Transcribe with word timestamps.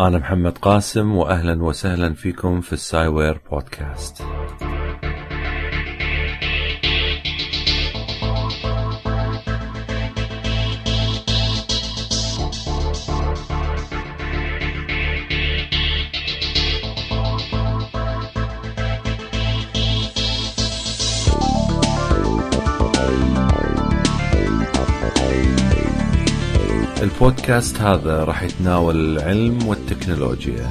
أنا 0.00 0.18
محمد 0.18 0.58
قاسم 0.58 1.16
وأهلا 1.16 1.62
وسهلا 1.62 2.14
فيكم 2.14 2.60
في 2.60 2.72
السايوير 2.72 3.40
بودكاست. 3.50 4.22
البودكاست 27.02 27.80
هذا 27.80 28.24
راح 28.24 28.42
يتناول 28.42 28.96
العلم 28.96 29.68
والتكنولوجيا 30.08 30.70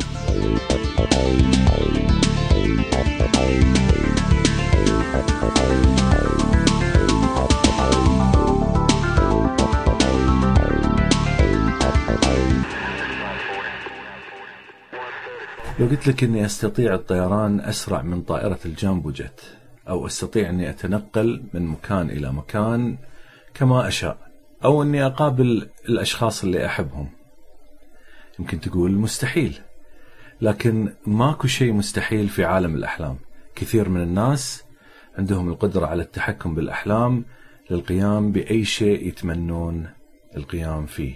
لو 15.80 15.86
قلت 15.86 16.08
لك 16.08 16.24
إني 16.24 16.46
أستطيع 16.46 16.94
الطيران 16.94 17.60
أسرع 17.60 18.02
من 18.02 18.22
طائرة 18.22 18.60
الجامبو 18.66 19.12
جت 19.12 19.42
أو 19.90 20.08
أستطيع 20.08 20.50
إني 20.50 20.70
أتنقل 20.70 21.44
من 21.54 21.68
مكان 21.68 22.10
إلى 22.10 22.32
مكان 22.32 22.98
كما 23.54 23.88
أشاء 23.88 24.18
أو 24.66 24.84
إني 24.84 25.06
أقابل 25.06 25.70
الأشخاص 25.90 26.44
اللي 26.44 26.66
أحبهم. 26.66 27.17
يمكن 28.40 28.60
تقول 28.60 28.92
مستحيل 28.92 29.60
لكن 30.42 30.94
ماكو 31.08 31.48
شيء 31.48 31.74
مستحيل 31.74 32.30
في 32.30 32.46
عالم 32.46 32.76
الأحلام. 32.76 33.18
كثير 33.56 33.90
من 33.90 34.02
الناس 34.02 34.64
عندهم 35.18 35.50
القدرة 35.50 35.86
على 35.86 36.04
التحكم 36.04 36.56
بالأحلام 36.56 37.26
للقيام 37.70 38.32
بأي 38.32 38.66
شيء 38.66 39.08
يتمنون 39.08 39.90
القيام 40.38 40.86
فيه. 40.86 41.14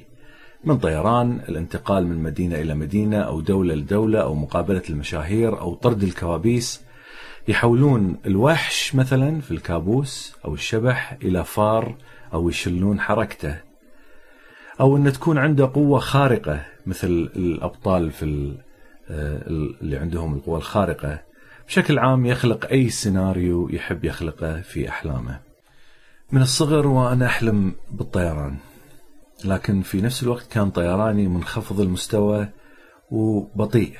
من 0.63 0.77
طيران 0.77 1.41
الانتقال 1.49 2.07
من 2.07 2.23
مدينة 2.23 2.55
إلى 2.55 2.75
مدينة 2.75 3.17
أو 3.17 3.41
دولة 3.41 3.75
لدولة 3.75 4.21
أو 4.21 4.35
مقابلة 4.35 4.83
المشاهير 4.89 5.59
أو 5.59 5.75
طرد 5.75 6.03
الكوابيس. 6.03 6.81
يحولون 7.47 8.17
الوحش 8.25 8.95
مثلا 8.95 9.41
في 9.41 9.51
الكابوس 9.51 10.35
أو 10.45 10.53
الشبح 10.53 11.17
إلى 11.23 11.43
فار 11.43 11.95
أو 12.33 12.49
يشلون 12.49 12.99
حركته. 12.99 13.70
أو 14.81 14.97
إن 14.97 15.13
تكون 15.13 15.37
عنده 15.37 15.71
قوة 15.73 15.99
خارقة 15.99 16.65
مثل 16.85 17.07
الأبطال 17.35 18.11
في 18.11 18.55
آه، 19.09 19.43
اللي 19.81 19.97
عندهم 19.97 20.33
القوة 20.33 20.57
الخارقة 20.57 21.21
بشكل 21.67 21.99
عام 21.99 22.25
يخلق 22.25 22.65
أي 22.71 22.89
سيناريو 22.89 23.69
يحب 23.69 24.05
يخلقه 24.05 24.61
في 24.61 24.89
أحلامه. 24.89 25.39
من 26.31 26.41
الصغر 26.41 26.87
وأنا 26.87 27.25
أحلم 27.25 27.75
بالطيران. 27.91 28.57
لكن 29.45 29.81
في 29.81 30.01
نفس 30.01 30.23
الوقت 30.23 30.47
كان 30.51 30.69
طيراني 30.69 31.27
منخفض 31.27 31.79
المستوى 31.79 32.47
وبطيء. 33.11 33.93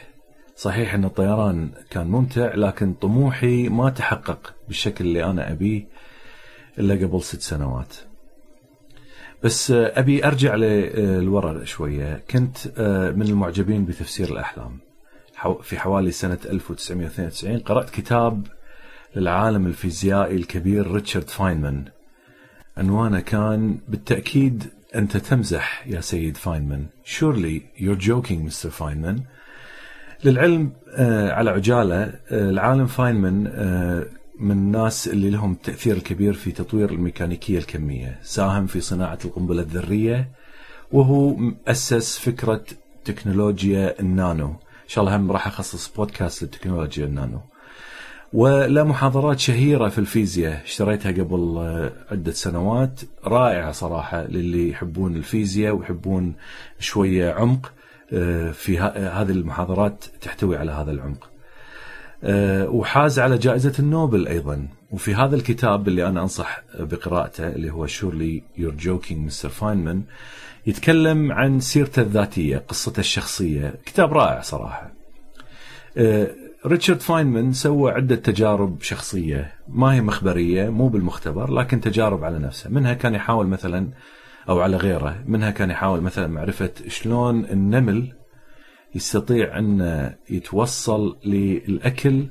صحيح 0.56 0.94
إن 0.94 1.06
الطيران 1.06 1.72
كان 1.90 2.08
ممتع 2.08 2.56
لكن 2.56 2.94
طموحي 2.94 3.70
ما 3.70 3.90
تحقق 3.90 4.54
بالشكل 4.68 5.06
اللي 5.06 5.24
أنا 5.24 5.52
أبيه 5.52 5.88
إلا 6.80 6.94
قبل 6.94 7.22
ست 7.22 7.42
سنوات. 7.42 8.11
بس 9.44 9.72
آه، 9.72 10.00
أبي 10.00 10.26
أرجع 10.26 10.56
للورا 10.56 11.64
شوية. 11.64 12.24
كنت 12.32 12.58
آه، 12.78 13.12
من 13.12 13.22
المعجبين 13.28 13.86
بتفسير 13.86 14.32
الأحلام. 14.32 14.78
في 15.62 15.80
حوالي 15.80 16.12
سنة 16.12 16.38
1992 16.46 17.60
قرأت 17.60 17.90
كتاب 17.90 18.48
للعالم 19.16 19.68
الفيزيائي 19.68 20.36
الكبير 20.36 20.92
ريتشارد 20.92 21.30
فاينمان. 21.30 21.86
عنوانه 22.78 23.20
كان 23.20 23.78
بالتأكيد 23.88 24.64
أنت 24.96 25.18
تمزح 25.18 25.88
يا 25.88 26.02
سيد 26.02 26.38
فاينمان. 26.38 26.86
Surely 27.06 27.82
you're 27.82 28.08
joking 28.08 28.32
Mr. 28.32 28.70
فاينمان 28.70 29.24
للعلم 30.24 30.72
آه، 30.96 31.32
على 31.32 31.50
عجالة 31.50 32.14
العالم 32.32 32.86
فاينمان 32.86 33.48
من 34.42 34.52
الناس 34.52 35.08
اللي 35.08 35.30
لهم 35.30 35.54
تأثير 35.54 35.96
الكبير 35.96 36.34
في 36.34 36.52
تطوير 36.52 36.92
الميكانيكية 36.92 37.58
الكمية 37.58 38.20
ساهم 38.24 38.68
في 38.68 38.82
صناعة 38.82 39.20
القنبلة 39.26 39.62
الذرية 39.62 40.30
وهو 40.92 41.38
أسس 41.68 42.20
فكرة 42.20 42.64
تكنولوجيا 43.06 44.00
النانو. 44.00 44.50
إن 44.50 44.88
شاء 44.88 45.04
الله 45.04 45.16
هم 45.16 45.32
راح 45.32 45.48
أخصص 45.48 45.94
بودكاست 45.96 46.44
للتكنولوجيا 46.44 47.06
النانو. 47.06 47.40
ولا 48.34 48.84
محاضرات 48.84 49.40
شهيرة 49.40 49.90
في 49.90 49.98
الفيزياء 49.98 50.64
اشتريتها 50.64 51.12
قبل 51.12 51.60
عدة 52.12 52.32
سنوات. 52.32 53.02
رائعة 53.26 53.72
صراحة 53.72 54.24
للي 54.24 54.70
يحبون 54.70 55.16
الفيزياء 55.16 55.76
ويحبون 55.76 56.34
شوية 56.80 57.32
عمق 57.32 57.74
آه، 58.14 58.52
في 58.52 58.80
هذه 58.80 59.32
المحاضرات 59.32 60.06
تحتوي 60.22 60.58
على 60.58 60.72
هذا 60.72 60.92
العمق. 60.92 61.31
وحاز 62.24 63.20
على 63.20 63.38
جائزة 63.38 63.74
النوبل 63.80 64.28
أيضا. 64.28 64.68
وفي 64.92 65.16
هذا 65.16 65.36
الكتاب 65.36 65.88
اللي 65.88 66.08
أنا 66.08 66.22
أنصح 66.22 66.62
بقراءته 66.80 67.48
اللي 67.48 67.72
هو 67.72 67.88
Surely 67.88 68.44
You're 68.58 68.74
Joking 68.76 69.26
Mr. 69.26 69.50
Feynman 69.50 70.04
يتكلم 70.68 71.32
عن 71.32 71.60
سيرته 71.60 72.02
الذاتية 72.02 72.58
قصته 72.58 73.00
الشخصية. 73.00 73.74
كتاب 73.86 74.14
رائع 74.14 74.42
صراحة. 74.42 74.92
آه، 75.98 76.28
ريتشارد 76.66 77.00
فاينمان 77.00 77.54
سوى 77.54 77.92
عدة 77.92 78.16
تجارب 78.16 78.82
شخصية. 78.82 79.54
ما 79.70 79.94
هي 79.94 80.02
مخبرية 80.02 80.70
مو 80.70 80.88
بالمختبر 80.88 81.52
لكن 81.52 81.82
تجارب 81.82 82.24
على 82.24 82.40
نفسه. 82.40 82.70
منها 82.70 82.94
كان 82.94 83.16
يحاول 83.16 83.48
مثلا 83.48 83.88
أو 84.50 84.62
على 84.62 84.78
غيره 84.78 85.24
منها 85.26 85.52
كان 85.52 85.70
يحاول 85.70 86.02
مثلا 86.02 86.28
معرفة 86.28 86.70
شلون 86.88 87.46
النمل 87.46 88.14
يستطيع 88.96 89.60
أن 89.60 90.10
يتوصل 90.30 91.18
للأكل 91.26 92.26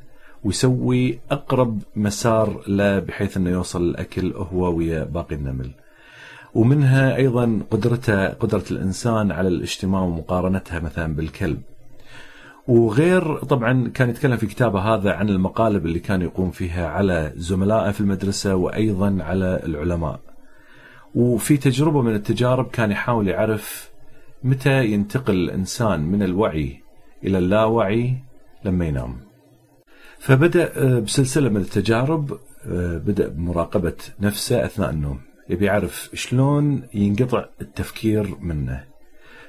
ويسوي 0.45 1.19
أقرب 1.31 1.83
مسار 1.97 2.63
له 2.69 2.99
بحيث 2.99 3.37
أنه 3.37 3.51
يوصل 3.51 3.83
الأكل 3.83 4.33
هو 4.33 4.77
ويا 4.77 5.05
باقي 5.05 5.35
النمل. 5.35 5.71
ومنها 6.55 7.17
أيضا 7.17 7.61
قدرته 7.71 8.29
قدرة 8.29 8.65
الإنسان 8.71 9.33
على 9.33 9.49
الاجتماع 9.49 10.01
ومقارنتها 10.01 10.81
مثلا 10.81 11.15
بالكلب. 11.15 11.61
وغير 12.69 13.39
طبعا 13.39 13.89
كان 13.89 14.11
يتكلم 14.11 14.37
في 14.37 14.47
كتابه 14.47 14.81
هذا 14.81 15.13
عن 15.13 15.29
المقالب 15.29 15.87
اللي 15.87 15.99
كان 15.99 16.23
يقوم 16.23 16.51
فيها 16.51 16.89
على 16.89 17.33
زملائه 17.37 17.91
في 17.91 18.01
المدرسة 18.01 18.55
وأيضا 18.55 19.19
على 19.21 19.61
العلماء. 19.67 20.21
وفي 21.15 21.57
تجربة 21.57 22.03
من 22.03 22.15
التجارب 22.15 22.71
كان 22.71 22.91
يحاول 22.91 23.29
يعرف 23.29 23.91
متى 24.45 24.87
ينتقل 24.87 25.35
الإنسان 25.35 26.01
من 26.01 26.23
الوعي 26.23 26.83
إلى 27.25 27.39
اللاوعي 27.39 28.15
لما 28.65 28.87
ينام؟ 28.87 29.21
فبدأ 30.19 30.73
آه، 30.77 30.99
بسلسلة 30.99 31.49
من 31.49 31.57
التجارب 31.57 32.33
آه، 32.67 32.99
بدأ 32.99 33.29
بمراقبة 33.29 33.97
نفسه 34.21 34.65
أثناء 34.65 34.91
النوم. 34.91 35.21
يبي 35.49 35.65
يعرف 35.65 36.11
شلون 36.15 36.83
ينقطع 36.95 37.45
التفكير 37.61 38.37
منه. 38.41 38.85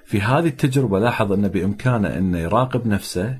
في 0.05 0.21
هذه 0.21 0.47
التجربة 0.47 0.99
لاحظ 0.99 1.31
أنه 1.31 1.47
بإمكانه 1.47 2.17
أنه 2.17 2.39
يراقب 2.39 2.87
نفسه 2.87 3.39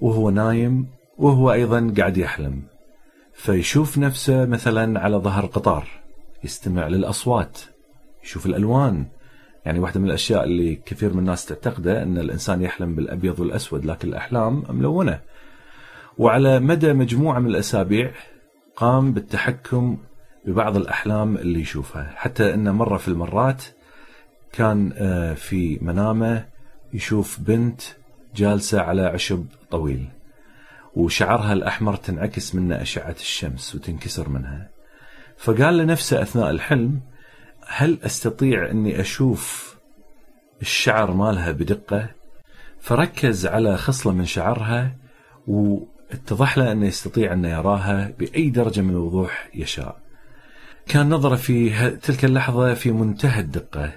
وهو 0.00 0.30
نايم 0.30 0.86
وهو 1.18 1.52
أيضا 1.52 1.94
قاعد 1.98 2.16
يحلم. 2.16 2.62
فيشوف 3.32 3.98
نفسه 3.98 4.44
مثلا 4.44 5.00
على 5.00 5.16
ظهر 5.16 5.46
قطار 5.46 5.88
يستمع 6.44 6.88
للأصوات 6.88 7.58
يشوف 8.24 8.46
الألوان 8.46 9.06
يعني 9.66 9.78
واحدة 9.78 10.00
من 10.00 10.06
الأشياء 10.06 10.44
اللي 10.44 10.74
كثير 10.74 11.12
من 11.12 11.18
الناس 11.18 11.46
تعتقده 11.46 12.02
أن 12.02 12.18
الإنسان 12.18 12.62
يحلم 12.62 12.94
بالأبيض 12.94 13.40
والأسود 13.40 13.84
لكن 13.84 14.08
الأحلام 14.08 14.64
ملونة. 14.68 15.20
وعلى 16.18 16.60
مدى 16.60 16.92
مجموعة 16.92 17.38
من 17.38 17.46
الأسابيع 17.46 18.12
قام 18.76 19.12
بالتحكم 19.12 19.98
ببعض 20.44 20.76
الأحلام 20.76 21.36
اللي 21.36 21.60
يشوفها. 21.60 22.12
حتى 22.16 22.54
أنه 22.54 22.72
مرة 22.72 22.96
في 22.96 23.08
المرات 23.08 23.62
كان 24.52 24.92
آه، 24.96 25.34
في 25.34 25.78
منامة 25.82 26.44
يشوف 26.92 27.40
بنت 27.40 27.80
جالسة 28.36 28.80
على 28.80 29.02
عشب 29.02 29.46
طويل 29.70 30.08
وشعرها 30.94 31.52
الأحمر 31.52 31.96
تنعكس 31.96 32.54
منه 32.54 32.82
أشعة 32.82 33.16
الشمس 33.20 33.74
وتنكسر 33.74 34.28
منها. 34.28 34.70
فقال 35.36 35.76
لنفسه 35.78 36.22
أثناء 36.22 36.50
الحلم 36.50 37.00
هل 37.74 37.98
أستطيع 38.02 38.70
أني 38.70 39.00
أشوف 39.00 39.74
الشعر 40.62 41.12
مالها 41.12 41.52
بدقة؟ 41.52 42.10
فركز 42.80 43.46
على 43.46 43.76
خصلة 43.76 44.12
من 44.12 44.24
شعرها 44.24 44.96
واتضح 45.46 46.58
له 46.58 46.72
أنه 46.72 46.86
يستطيع 46.86 47.32
ان 47.32 47.44
يراها 47.44 48.12
بأي 48.18 48.50
درجة 48.50 48.80
من 48.80 48.90
الوضوح 48.90 49.48
يشاء. 49.54 50.00
كان 50.86 51.08
نظره 51.08 51.36
في 51.36 51.90
تلك 51.90 52.24
اللحظة 52.24 52.74
في 52.74 52.90
منتهى 52.90 53.40
الدقة 53.40 53.92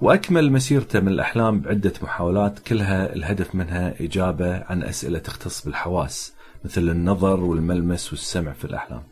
وأكمل 0.00 0.52
مسيرته 0.52 1.00
من 1.00 1.08
الأحلام 1.08 1.60
بعدة 1.60 1.92
محاولات 2.02 2.58
كلها 2.58 3.12
الهدف 3.12 3.54
منها 3.54 3.94
إجابة 4.00 4.64
عن 4.64 4.82
أسئلة 4.82 5.18
تختص 5.18 5.64
بالحواس 5.64 6.34
مثل 6.64 6.80
النظر 6.80 7.40
والملمس 7.40 8.12
والسمع 8.12 8.52
في 8.52 8.64
الأحلام 8.64 9.02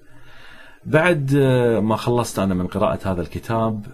بعد 0.84 1.34
آه، 1.36 1.80
ما 1.80 1.96
خلصت 1.96 2.38
أنا 2.38 2.54
من 2.54 2.66
قراءة 2.66 3.12
هذا 3.12 3.22
الكتاب 3.22 3.86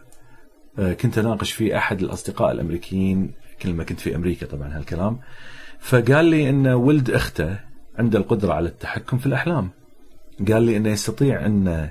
آه، 0.79 0.93
كنت 0.93 1.19
أناقش 1.19 1.53
فيه 1.53 1.79
أحد 1.79 2.01
الأصدقاء 2.01 2.53
الأمريكيين 2.53 3.33
كل 3.63 3.75
ما 3.75 3.85
كنت 3.85 4.01
في 4.01 4.17
أمريكا 4.17 4.47
طبعا 4.47 4.79
هالكلام. 4.79 5.19
فقال 5.81 6.25
لي 6.25 6.51
أن 6.51 6.67
ولد 6.67 7.11
أخته 7.11 7.59
عنده 7.99 8.19
القدرة 8.19 8.53
على 8.53 8.69
التحكم 8.69 9.19
في 9.19 9.27
الأحلام. 9.27 9.71
قال 10.53 10.63
لي 10.63 10.77
أنه 10.77 10.89
يستطيع 10.89 11.47
أن 11.47 11.91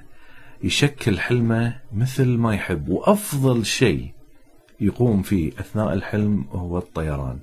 يشكل 0.64 1.20
حلمه 1.20 1.76
مثل 1.94 2.28
ما 2.28 2.54
يحب 2.54 2.90
وأفضل 2.90 3.66
شيء 3.66 4.12
يقوم 4.82 5.22
فيه 5.22 5.52
أثناء 5.60 5.94
الحلم 5.94 6.46
هو 6.52 6.78
الطيران. 6.78 7.40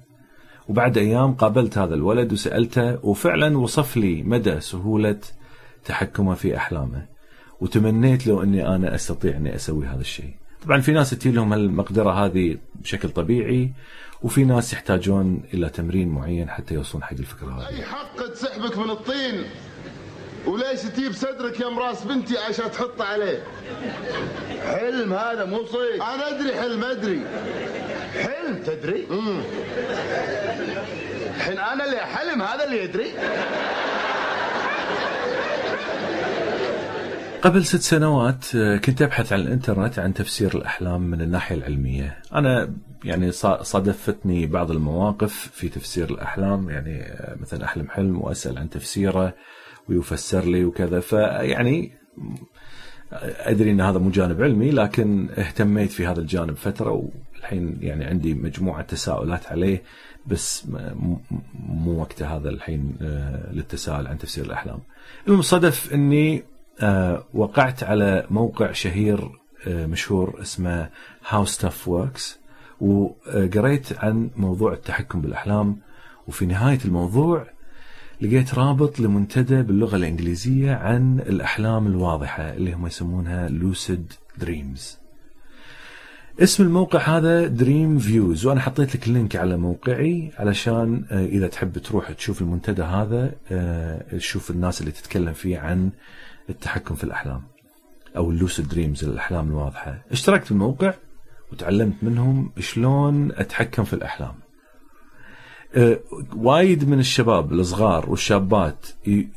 وبعد 0.69 0.99
أيام 0.99 1.35
قابلت 1.35 1.79
هذا 1.79 1.95
الولد 1.95 2.33
وسألته 2.33 3.07
وفعلا 3.07 3.59
وصف 3.59 3.97
لي 3.97 4.23
مدى 4.23 4.61
سهولة 4.61 5.19
تحكمه 5.85 6.35
في 6.35 6.57
أحلامه. 6.57 7.12
وتمنيت 7.62 8.26
لو 8.26 8.43
أني 8.43 8.69
أنا 8.69 8.94
أستطيع 8.94 9.37
أني 9.37 9.55
أسوي 9.55 9.87
هذا 9.87 10.00
الشيء. 10.00 10.35
طبعا 10.64 10.81
في 10.81 10.93
ناس 10.93 11.11
تجي 11.11 11.31
لهم 11.31 11.53
المقدرة 11.53 12.11
هذه 12.11 12.59
بشكل 12.75 13.09
طبيعي 13.09 13.73
وفي 14.23 14.44
ناس 14.44 14.73
يحتاجون 14.73 15.43
إلى 15.55 15.69
تمرين 15.69 16.09
معين 16.09 16.50
حتى 16.50 16.75
يوصلون 16.75 17.05
حق 17.05 17.12
الفكرة 17.12 17.50
هذه. 17.50 17.69
أي 17.69 17.85
حق 17.85 18.26
تسحبك 18.32 18.79
من 18.79 18.91
الطين؟ 18.91 19.44
وليش 20.47 20.81
تجيب 20.81 21.12
صدرك 21.12 21.61
يا 21.61 21.69
مراس 21.69 22.05
بنتي 22.05 22.38
عشان 22.38 22.70
تحط 22.70 23.00
عليه؟ 23.00 23.43
حلم 24.62 25.12
هذا 25.12 25.44
مو 25.44 25.67
صيد. 25.67 26.00
أنا 26.00 26.29
أدري 26.29 26.55
حلم 26.61 26.85
أدري. 26.85 27.20
حلم 28.23 28.62
تدري؟ 28.67 29.06
الحين 31.37 31.58
أنا 31.58 31.85
اللي 31.85 31.97
حلم 31.97 32.43
هذا 32.43 32.65
اللي 32.65 32.85
يدري. 32.85 33.12
قبل 37.43 37.65
ست 37.65 37.81
سنوات 37.81 38.55
آه، 38.56 38.77
كنت 38.77 39.03
أبحث 39.03 39.33
عن 39.33 39.41
الإنترنت 39.41 39.99
عن 39.99 40.15
تفسير 40.15 40.56
الأحلام 40.56 41.00
من 41.00 41.21
الناحية 41.21 41.55
العلمية، 41.55 42.19
أنا 42.35 42.75
يعني 43.05 43.33
صادفتني 43.62 44.47
بعض 44.47 44.71
المواقف 44.71 45.50
في 45.53 45.69
تفسير 45.69 46.11
الأحلام 46.11 46.71
يعني 46.71 47.03
آه، 47.03 47.37
مثلا 47.41 47.65
أحلم 47.65 47.89
حلم 47.89 48.21
وأسأل 48.21 48.59
عن 48.59 48.71
تفسيره 48.71 49.35
ويفسر 49.89 50.44
لي 50.44 50.65
وكذا 50.65 51.00
فيعني 51.00 51.93
أدري 53.23 53.71
إن 53.71 53.81
هذا 53.81 53.99
مو 53.99 54.11
جانب 54.11 54.43
علمي 54.43 54.71
لكن 54.71 55.29
اهتميت 55.31 55.91
في 55.91 56.06
هذا 56.06 56.21
الجانب 56.21 56.56
فترة 56.56 57.11
والحين 57.35 57.79
يعني 57.81 58.05
عندي 58.05 58.35
مجموعة 58.35 58.83
تساؤلات 58.83 59.47
عليه 59.47 59.83
بس 60.27 60.67
مو 61.69 62.00
وقت 62.00 62.23
هذا 62.23 62.49
الحين 62.49 62.97
آه، 63.03 63.53
للتساؤل 63.53 64.06
عن 64.06 64.19
تفسير 64.19 64.44
الأحلام. 64.44 64.79
المصادف 65.29 65.94
إني 65.94 66.52
وقعت 67.34 67.82
على 67.82 68.26
موقع 68.31 68.73
شهير 68.73 69.43
آه، 69.67 69.87
مشهور 69.87 70.38
اسمه 70.43 70.88
How 71.29 71.44
Stuff 71.44 71.89
Works 71.89 72.39
وقريت 72.81 73.99
عن 73.99 74.31
موضوع 74.37 74.73
التحكم 74.73 75.20
بالأحلام 75.20 75.76
وفي 76.29 76.46
نهاية 76.46 76.79
الموضوع 76.84 77.46
لقيت 78.20 78.55
رابط 78.55 79.00
لمنتدى 79.00 79.62
باللغة 79.62 79.96
الإنجليزية 79.96 80.75
عن 80.75 81.20
الأحلام 81.20 81.87
الواضحة 81.87 82.43
اللي 82.43 82.73
هم 82.73 82.87
يسمونها 82.87 83.49
lucid 83.49 84.12
dreams. 84.39 84.99
اسم 86.40 86.62
الموقع 86.62 86.99
هذا 86.99 87.46
Dream 87.47 87.99
Views 87.99 88.47
وأنا 88.46 88.61
حطيت 88.61 88.96
لك 88.96 89.06
ال 89.09 89.14
link 89.14 89.37
على 89.37 89.56
موقعي 89.56 90.32
علشان 90.38 91.05
آه، 91.11 91.26
إذا 91.26 91.49
تحب 91.49 91.79
تروح 91.79 92.12
تشوف 92.12 92.43
المنتدى 92.43 92.82
هذا 92.82 93.34
تشوف 94.11 94.50
الناس 94.50 94.81
اللي 94.81 94.93
تتكلم 94.93 95.32
فيه 95.32 95.58
عن 95.58 95.90
التحكم 96.53 96.95
في 96.95 97.05
الأحلام 97.05 97.43
أو 98.17 98.31
ال 98.31 98.37
lucid 98.37 98.69
dreams 98.69 99.05
الأحلام 99.05 99.49
الواضحة. 99.49 100.05
اشتركت 100.11 100.45
في 100.45 100.51
الموقع 100.51 100.95
وتعلمت 101.53 101.95
منهم 102.03 102.53
شلون 102.59 103.33
أتحكم 103.33 103.85
في 103.85 103.93
الأحلام. 103.93 104.35
أه 105.75 106.01
وايد 106.37 106.89
من 106.89 106.99
الشباب 106.99 107.53
الصغار 107.53 108.11
والشابات 108.11 108.87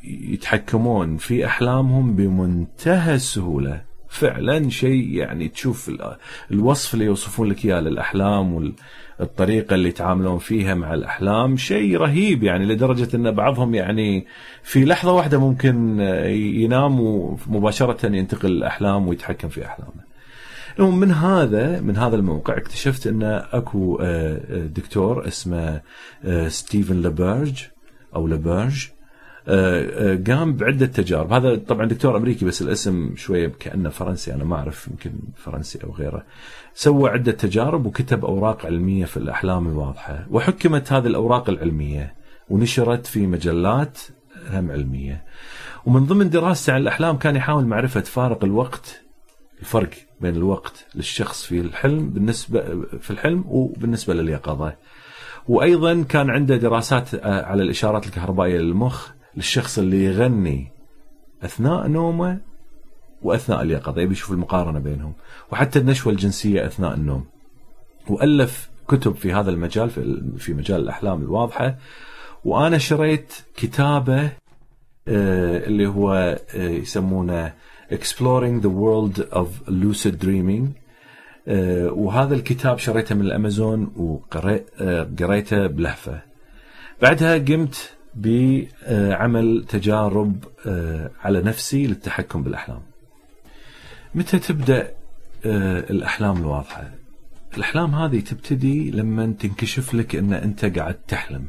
يتحكمون 0.04 1.18
في 1.18 1.46
أحلامهم 1.46 2.16
بمنتهى 2.16 3.16
السهولة. 3.16 3.82
فعلا 4.10 4.70
شيء 4.70 5.10
يعني 5.10 5.48
تشوف 5.48 5.92
الوصف 6.52 6.94
اللي 6.94 7.06
يوصفون 7.06 7.48
لك 7.48 7.66
إياه 7.66 7.80
للأحلام 7.80 8.74
والطريقة 9.20 9.74
اللي 9.74 9.90
يتعاملون 9.90 10.38
فيها 10.38 10.76
مع 10.76 10.94
الأحلام 10.94 11.58
شيء 11.58 11.98
رهيب 11.98 12.44
يعني 12.44 12.66
لدرجة 12.66 13.16
أن 13.16 13.32
بعضهم 13.32 13.76
يعني 13.76 14.28
في 14.64 14.86
لحظة 14.86 15.14
واحدة 15.14 15.40
ممكن 15.40 16.00
ينام 16.30 17.00
ومباشرة 17.00 18.06
ينتقل 18.06 18.52
الأحلام 18.52 19.08
ويتحكم 19.08 19.50
في 19.50 19.66
أحلامه. 19.66 20.16
المهم 20.80 21.00
من 21.00 21.12
هذا 21.12 21.82
من 21.82 21.98
هذا 21.98 22.16
الموقع 22.16 22.58
اكتشفت 22.58 23.08
أن 23.08 23.24
أكو 23.54 24.00
آه، 24.02 24.42
آه، 24.50 24.66
دكتور 24.66 25.28
اسمه 25.28 25.82
آه، 26.24 26.48
ستيفن 26.48 27.02
لابرج 27.02 27.64
آه، 28.16 28.18
آه، 28.18 28.94
قام 30.27 30.53
بعدة 30.53 30.86
تجارب. 30.86 31.33
هذا 31.33 31.56
طبعا 31.56 31.86
دكتور 31.86 32.18
أمريكي 32.18 32.45
بس 32.45 32.62
الاسم 32.62 33.15
شوية 33.15 33.51
كأنه 33.59 33.89
فرنسي 33.89 34.33
أنا 34.33 34.44
ما 34.44 34.56
أعرف 34.56 34.88
يمكن 34.88 35.12
فرنسي 35.36 35.80
أو 35.83 35.92
غيره. 35.92 36.24
سوى 36.74 37.09
عدة 37.09 37.31
تجارب 37.31 37.86
وكتب 37.86 38.25
أوراق 38.25 38.65
علمية 38.65 39.06
في 39.06 39.18
الأحلام 39.18 39.68
الواضحة. 39.68 40.25
وحكمت 40.31 40.94
هذه 40.94 41.07
الأوراق 41.07 41.50
العلمية 41.50 42.13
ونشرت 42.50 43.06
في 43.06 43.27
مجلات 43.27 44.00
هم 44.50 44.71
علمية. 44.71 45.24
ومن 45.86 46.06
ضمن 46.06 46.30
دراسته 46.30 46.74
عن 46.74 46.81
الأحلام 46.81 47.18
كان 47.18 47.36
يحاول 47.36 47.65
معرفة 47.65 48.01
فارق 48.01 48.44
الوقت 48.44 49.01
الفرق 49.59 49.89
بين 50.21 50.36
الوقت 50.36 50.86
للشخص 50.95 51.45
في 51.45 51.59
الحلم 51.59 52.09
بالنسبة 52.09 52.62
في 53.00 53.12
الحلم 53.12 53.44
وبالنسبة 53.47 54.13
لليقظة. 54.13 54.75
وأيضا 55.47 56.03
كان 56.09 56.30
عنده 56.30 56.57
دراسات 56.57 57.25
على 57.25 57.63
الإشارات 57.63 58.06
الكهربائية 58.06 58.57
للمخ 58.57 59.15
للشخص 59.36 59.80
اللي 59.80 60.04
يغني 60.04 60.72
أثناء 61.44 61.88
نومه 61.88 62.42
وأثناء 63.22 63.62
اليقظة 63.62 64.02
يبي 64.02 64.14
يشوف 64.14 64.32
المقارنة 64.32 64.80
بينهم 64.80 65.14
وحتى 65.52 65.80
النشوة 65.80 66.14
الجنسية 66.14 66.66
أثناء 66.66 66.94
النوم. 66.94 67.26
وألف 68.10 68.70
كتب 68.88 69.16
في 69.16 69.34
هذا 69.34 69.52
المجال 69.52 69.90
في 70.38 70.54
مجال 70.54 70.82
الأحلام 70.82 71.22
الواضحة. 71.22 71.78
وأنا 72.46 72.78
شريت 72.78 73.33
كتابه 73.57 74.31
آه، 75.07 75.68
اللي 75.68 75.88
هو 75.88 76.14
آه، 76.56 76.69
يسمونه 76.69 77.54
Exploring 77.92 78.62
the 78.62 78.69
World 78.69 79.21
of 79.31 79.48
Lucid 79.68 80.16
Dreaming. 80.24 80.66
آه، 81.48 81.92
وهذا 81.92 82.36
الكتاب 82.36 82.78
شريته 82.78 83.16
من 83.16 83.21
الأمازون 83.21 83.94
وقريته 83.95 85.68
بلهفة. 85.68 86.21
بعدها 87.02 87.38
قمت 87.38 87.94
بعمل 88.16 89.66
تجارب 89.69 90.44
آه، 90.66 91.12
على 91.24 91.42
نفسي 91.42 91.88
للتحكم 91.88 92.44
بالأحلام. 92.44 92.81
متى 94.16 94.40
تبدأ 94.40 94.92
آه، 95.45 95.80
الأحلام 95.80 96.38
الواضحة؟ 96.38 96.92
الأحلام 97.57 97.95
هذه 97.95 98.19
تبتدي 98.19 98.92
لما 98.92 99.34
تنكشف 99.40 99.94
لك 99.94 100.16
أن 100.16 100.34
أنت 100.34 100.66
قاعد 100.66 100.95
تحلم. 101.07 101.45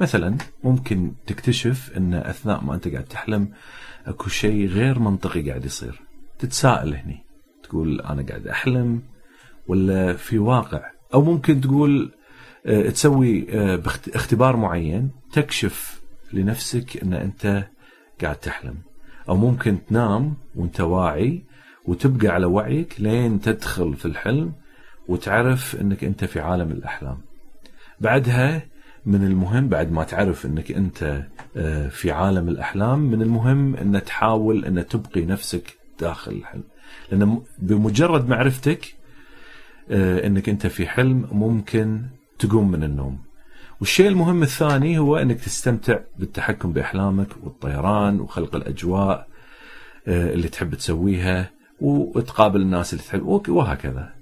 مثلا 0.00 0.36
ممكن 0.64 1.12
تكتشف 1.26 1.92
أن 1.96 2.14
أثناء 2.14 2.64
ما 2.64 2.74
أنت 2.74 2.88
قاعد 2.88 3.04
تحلم 3.04 3.48
أكو 4.06 4.28
شيء 4.28 4.66
غير 4.66 4.98
منطقي 4.98 5.50
قاعد 5.50 5.64
يصير. 5.64 6.00
تتساءل 6.38 6.94
هني 6.94 7.24
تقول 7.62 8.00
أنا 8.00 8.22
قاعد 8.22 8.46
أحلم 8.46 9.02
ولا 9.68 10.12
في 10.12 10.38
واقع 10.38 10.90
أو 11.14 11.22
ممكن 11.22 11.60
تقول 11.60 12.12
آه، 12.66 12.90
تسوي 12.90 13.46
اختبار 14.14 14.56
معين 14.56 15.10
تكشف 15.32 15.97
لنفسك 16.32 17.02
أن 17.02 17.12
أنت 17.12 17.64
قاعد 18.22 18.36
تحلم. 18.36 18.74
أو 19.28 19.36
ممكن 19.36 19.78
تنام 19.88 20.34
وأنت 20.54 20.80
واعي 20.80 21.44
وتبقى 21.84 22.28
على 22.28 22.46
وعيك 22.46 22.96
لين 22.98 23.40
تدخل 23.40 23.94
في 23.94 24.06
الحلم 24.06 24.52
وتعرف 25.08 25.80
أنك 25.80 26.04
أنت 26.04 26.24
في 26.24 26.40
عالم 26.40 26.70
الأحلام. 26.70 27.18
بعدها 28.00 28.62
من 29.06 29.24
المهم 29.24 29.68
بعد 29.68 29.92
ما 29.92 30.04
تعرف 30.04 30.46
أنك 30.46 30.72
أنت 30.72 31.22
آه، 31.56 31.88
في 31.88 32.10
عالم 32.10 32.48
الأحلام 32.48 32.98
من 32.98 33.22
المهم 33.22 33.76
أن 33.76 34.04
تحاول 34.04 34.64
أن 34.64 34.86
تبقي 34.86 35.24
نفسك 35.24 35.76
داخل 36.00 36.32
الحلم. 36.32 36.64
لأن 37.12 37.40
بمجرد 37.58 38.28
معرفتك 38.28 38.94
آه، 39.90 40.26
أنك 40.26 40.48
أنت 40.48 40.66
في 40.66 40.86
حلم 40.86 41.28
ممكن 41.32 42.02
تقوم 42.38 42.70
من 42.70 42.84
النوم. 42.84 43.27
والشيء 43.80 44.08
المهم 44.08 44.42
الثاني 44.42 44.98
هو 44.98 45.16
إنك 45.16 45.40
تستمتع 45.40 45.98
بالتحكم 46.18 46.72
بأحلامك 46.72 47.28
والطيران 47.42 48.20
وخلق 48.20 48.54
الأجواء 48.54 49.28
آه، 50.08 50.32
اللي 50.32 50.48
تحب 50.48 50.74
تسويها 50.74 51.50
وتقابل 51.80 52.60
الناس 52.60 52.92
اللي 52.92 53.04
تحب 53.04 53.48
وهكذا. 53.48 54.18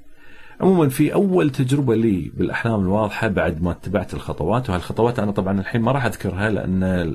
عموما 0.60 0.88
في 0.88 1.14
أول 1.14 1.50
تجربة 1.50 1.94
لي 1.94 2.32
بالأحلام 2.34 2.80
الواضحة 2.80 3.28
بعد 3.28 3.62
ما 3.62 3.70
اتبعت 3.70 4.14
الخطوات 4.14 4.70
وهالخطوات 4.70 5.18
أنا 5.18 5.32
طبعا 5.32 5.60
الحين 5.60 5.80
ما 5.80 5.92
راح 5.92 6.04
أذكرها 6.04 6.50
لأن 6.50 7.14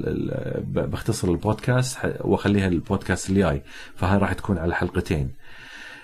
بختصر 0.65 1.31
البودكاست 1.31 1.97
وأخليها 2.19 2.67
البودكاست 2.67 3.29
الجاي 3.29 3.61
فهاي 3.95 4.17
راح 4.17 4.33
تكون 4.33 4.57
على 4.57 4.75
حلقتين 4.75 5.31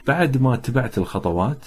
بعد 0.08 0.38
ما 0.38 0.54
اتبعت 0.54 0.98
الخطوات 0.98 1.66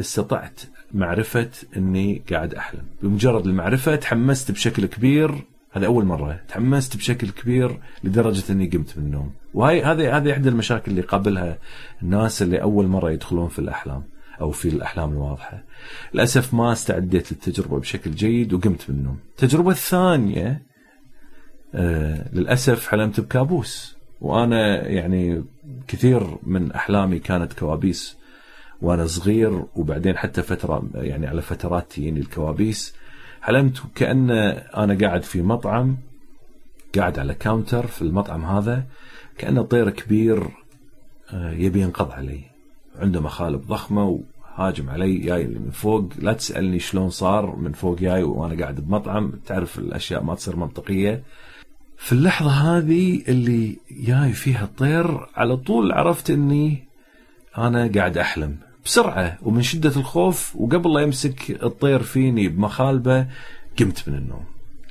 استطعت 0.00 0.60
معرفة 0.92 1.50
إني 1.76 2.22
قاعد 2.30 2.54
أحلم. 2.54 2.82
بمجرد 3.02 3.46
المعرفة 3.46 3.96
تحمست 3.96 4.50
بشكل 4.50 4.86
كبير 4.86 5.34
هذا 5.72 5.86
أول 5.86 6.04
مرة 6.04 6.40
تحمست 6.48 6.96
بشكل 6.96 7.30
كبير 7.30 7.78
لدرجة 8.04 8.52
إني 8.52 8.66
قمت 8.66 8.98
من 8.98 9.04
النوم. 9.04 9.32
وهي 9.54 9.82
هذه 9.82 10.16
هذه 10.16 10.32
احدى 10.32 10.48
المشاكل 10.48 10.90
اللي 10.90 11.02
قابلها 11.02 11.58
الناس 12.02 12.42
اللي 12.42 12.62
أول 12.62 12.86
مرة 12.86 13.10
يدخلون 13.10 13.48
في 13.48 13.58
الأحلام 13.58 14.02
أو 14.40 14.50
في 14.50 14.68
الأحلام 14.68 15.12
الواضحة. 15.12 15.64
للأسف 16.14 16.54
ما 16.54 16.72
استعديت 16.72 17.32
للتجربة 17.32 17.78
بشكل 17.78 18.10
جيد 18.10 18.52
وقمت 18.52 18.90
من 18.90 18.96
النوم. 18.96 19.18
التجربة 19.30 19.70
الثانية 19.70 20.62
آه 21.74 22.28
للأسف 22.32 22.88
حلمت 22.88 23.20
بكابوس. 23.20 23.96
وأنا 24.20 24.88
يعني 24.88 25.44
كثير 25.88 26.36
من 26.42 26.72
أحلامي 26.72 27.18
كانت 27.18 27.52
كوابيس. 27.52 28.21
وأنا 28.82 29.06
صغير 29.06 29.64
وبعدين 29.76 30.16
حتى 30.16 30.42
فترة 30.42 30.84
يعني 30.94 31.26
على 31.26 31.42
فترات 31.42 31.92
تجيني 31.92 32.20
الكوابيس 32.20 32.94
حلمت 33.42 33.82
كأن 33.94 34.30
أنا 34.76 34.98
قاعد 35.06 35.22
في 35.22 35.42
مطعم 35.42 35.96
قاعد 36.98 37.18
على 37.18 37.34
كاونتر 37.34 37.86
في 37.86 38.02
المطعم 38.02 38.44
هذا 38.44 38.84
كانه 39.38 39.62
طير 39.62 39.90
كبير 39.90 40.48
آه، 41.32 41.52
يبي 41.52 41.80
ينقض 41.80 42.10
علي. 42.10 42.40
عنده 42.96 43.20
مخالب 43.20 43.66
ضخمة 43.66 44.20
وهاجم 44.56 44.90
علي 44.90 45.18
جاي 45.18 45.46
من 45.46 45.70
فوق. 45.70 46.08
لا 46.18 46.32
تسألني 46.32 46.78
شلون 46.78 47.10
صار 47.10 47.56
من 47.56 47.72
فوق 47.72 47.98
جاي 47.98 48.22
وأنا 48.22 48.62
قاعد 48.62 48.80
بمطعم. 48.80 49.32
تعرف 49.46 49.78
الأشياء 49.78 50.22
ما 50.22 50.34
تصير 50.34 50.56
منطقية. 50.56 51.22
في 51.96 52.12
اللحظة 52.12 52.50
هذه 52.50 53.22
اللي 53.28 53.76
جاي 53.90 54.32
فيها 54.32 54.64
الطير 54.64 55.26
على 55.36 55.56
طول 55.56 55.92
عرفت 55.92 56.30
إني 56.30 56.84
أنا 57.58 57.90
قاعد 57.94 58.18
أحلم. 58.18 58.56
بسرعة 58.84 59.38
ومن 59.42 59.62
شدة 59.62 59.96
الخوف 59.96 60.56
وقبل 60.56 60.94
لا 60.94 61.00
يمسك 61.00 61.50
الطير 61.62 62.02
فيني 62.02 62.48
بمخالبة 62.48 63.26
قمت 63.78 64.08
من 64.08 64.14
النوم 64.14 64.44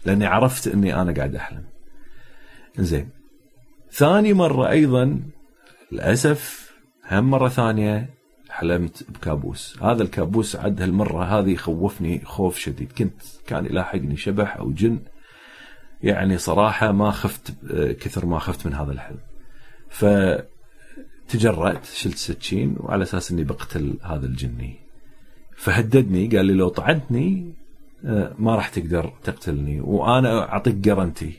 لأني 0.05 0.25
عرفت 0.25 0.67
إني 0.67 1.01
أنا 1.01 1.13
قاعد 1.13 1.35
أحلم. 1.35 1.63
زين 2.77 3.09
ثاني 3.91 4.33
مرة 4.33 4.69
أيضا 4.69 5.19
للأسف 5.91 6.71
هم 7.11 7.29
مرة 7.29 7.49
ثانية 7.49 8.09
حلمت 8.49 9.11
بكابوس. 9.11 9.77
هذا 9.81 10.03
الكابوس 10.03 10.55
عد 10.55 10.81
هالمرة 10.81 11.23
هذه 11.23 11.55
خوفني 11.55 12.25
خوف 12.25 12.57
شديد. 12.57 12.91
كنت 12.91 13.21
كان 13.47 13.65
يلاحقني 13.65 14.17
شبح 14.17 14.57
أو 14.57 14.71
جن. 14.71 14.99
يعني 16.03 16.37
صراحة 16.37 16.91
ما 16.91 17.11
خفت 17.11 17.53
كثر 17.99 18.25
ما 18.25 18.39
خفت 18.39 18.67
من 18.67 18.73
هذا 18.73 18.91
الحلم. 18.91 19.19
فتجرأت 21.31 21.85
شلت 21.85 22.17
سكين 22.17 22.75
وعلى 22.79 23.03
أساس 23.03 23.31
أني 23.31 23.43
بقتل 23.43 23.97
هذا 24.03 24.25
الجني. 24.25 24.75
فهددني 25.55 26.27
قال 26.27 26.45
لي 26.45 26.53
لو 26.53 26.69
طعنتني 26.69 27.53
آه، 28.05 28.35
ما 28.39 28.55
راح 28.55 28.69
تقدر 28.69 29.13
تقتلني 29.23 29.81
وأنا 29.81 30.53
أعطيك 30.53 30.75
guarantee 30.75 31.33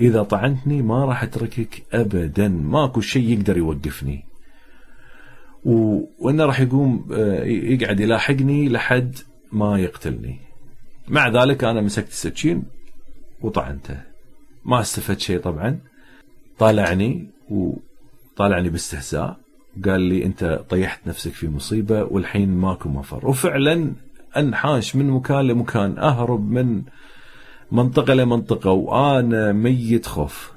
إذا 0.00 0.22
طعنتني 0.22 0.82
ما 0.82 1.04
راح 1.04 1.22
أتركك 1.22 1.82
أبدا 1.92 2.48
ماكو 2.48 3.00
شيء 3.00 3.28
يقدر 3.28 3.56
يوقفني. 3.56 4.24
و... 5.64 6.00
وإنه 6.18 6.44
راح 6.44 6.60
يقوم 6.60 7.08
آه، 7.12 7.44
يقعد 7.44 8.00
يلاحقني 8.00 8.68
لحد 8.68 9.18
ما 9.52 9.78
يقتلني. 9.78 10.38
مع 11.08 11.28
ذلك 11.28 11.64
أنا 11.64 11.80
مسكت 11.80 12.08
السكين 12.08 12.62
وطعنته. 13.40 14.00
ما 14.64 14.80
استفدت 14.80 15.20
شيء 15.20 15.38
طبعا. 15.38 15.78
طالعني 16.58 17.30
وطالعني 18.32 18.68
باستهزاء 18.68 19.36
قال 19.84 20.00
لي 20.00 20.24
أنت 20.24 20.64
طيحت 20.68 21.06
نفسك 21.06 21.32
في 21.32 21.48
مصيبة 21.48 22.02
والحين 22.02 22.48
ماكو 22.48 22.88
مفر. 22.88 23.26
وفعلا 23.28 23.92
أنحاش 24.36 24.96
من 24.96 25.10
مكان 25.10 25.46
لمكان 25.46 25.98
أهرب 25.98 26.50
من 26.50 26.82
منطقة 27.72 28.14
لمنطقة 28.14 28.70
وأنا 28.70 29.52
ميت 29.52 30.06
خوف. 30.06 30.52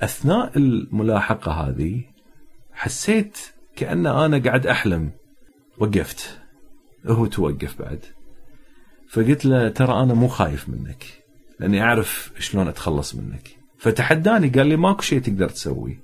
أثناء 0.00 0.58
الملاحقة 0.58 1.52
هذه 1.52 2.02
حسيت 2.72 3.38
كأن 3.76 4.06
أنا 4.06 4.38
قاعد 4.38 4.66
أحلم. 4.66 5.10
وقفت. 5.78 6.38
هو 7.06 7.26
توقف 7.26 7.78
بعد. 7.78 8.04
فقلت 9.08 9.44
له 9.44 9.68
ترى 9.68 10.02
أنا 10.02 10.14
مو 10.14 10.28
خايف 10.28 10.68
منك 10.68 11.04
لأني 11.60 11.82
أعرف 11.82 12.32
شلون 12.38 12.68
أتخلص 12.68 13.14
منك. 13.14 13.56
فتحداني 13.78 14.48
قال 14.48 14.66
لي 14.66 14.76
ماكو 14.76 15.02
شيء 15.02 15.20
تقدر 15.20 15.48
تسويه 15.48 16.01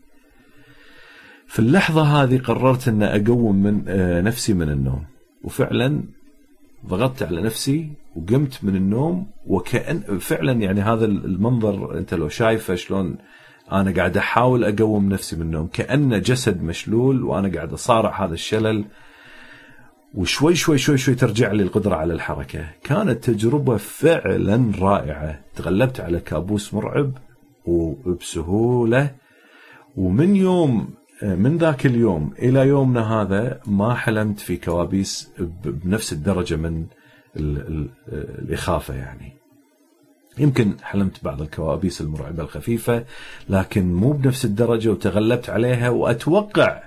في 1.49 1.59
اللحظة 1.59 2.03
هذه 2.03 2.39
قررت 2.39 2.89
أن 2.89 3.03
أقوم 3.03 3.63
من 3.63 3.85
آه، 3.89 4.21
نفسي 4.21 4.55
من 4.55 4.69
النوم. 4.69 5.05
وفعلا 5.45 6.03
ضغطت 6.87 7.23
على 7.23 7.43
نفسي 7.43 7.91
وقمت 8.17 8.65
من 8.65 8.77
النوم 8.77 9.27
وكأن 9.47 10.19
فعلا 10.19 10.53
يعني 10.53 10.81
هذا 10.81 11.05
المنظر 11.05 11.99
أنت 11.99 12.15
لو 12.15 12.29
شايفه 12.29 12.75
شلون 12.75 13.17
أنا 13.73 13.91
قاعد 13.91 14.17
أحاول 14.17 14.65
أقوم 14.65 15.09
نفسي 15.09 15.37
من 15.37 15.43
النوم. 15.43 15.67
كأن 15.67 16.21
جسد 16.21 16.63
مشلول 16.63 17.25
وأنا 17.25 17.55
قاعد 17.55 17.73
أصارع 17.73 18.25
هذا 18.25 18.35
الشلل. 18.35 18.85
وشوي 20.15 20.55
شوي 20.55 20.79
شوي 20.79 20.99
شوي 20.99 21.15
ترجع 21.15 21.53
لي 21.53 21.63
القدرة 21.63 21.97
على 21.97 22.13
الحركة. 22.13 22.69
كانت 22.85 23.25
تجربة 23.25 23.77
فعلا 23.77 24.73
رائعة. 24.79 25.41
تغلبت 25.57 26.01
على 26.01 26.21
كابوس 26.21 26.75
مرعب 26.75 27.13
وبسهولة. 27.67 29.11
ومن 29.97 30.37
يوم 30.37 30.89
من 31.23 31.59
ذاك 31.59 31.87
اليوم 31.87 32.33
إلى 32.39 32.61
يومنا 32.61 33.21
هذا 33.21 33.61
ما 33.67 33.95
حلمت 33.95 34.41
في 34.41 34.57
كوابيس 34.57 35.31
بنفس 35.65 36.13
الدرجة 36.13 36.57
من 36.57 36.87
الإخافة 37.37 38.95
يعني 38.95 39.33
يمكن 40.39 40.75
حلمت 40.83 41.25
بعض 41.25 41.43
الكوابيس 41.43 42.01
المرعبة 42.01 42.43
الخفيفة 42.43 43.05
لكن 43.49 43.95
مو 43.95 44.13
بنفس 44.13 44.45
الدرجة 44.45 44.89
وتغلبت 44.89 45.51
عليها 45.51 45.91
وأتوقع 45.91 46.83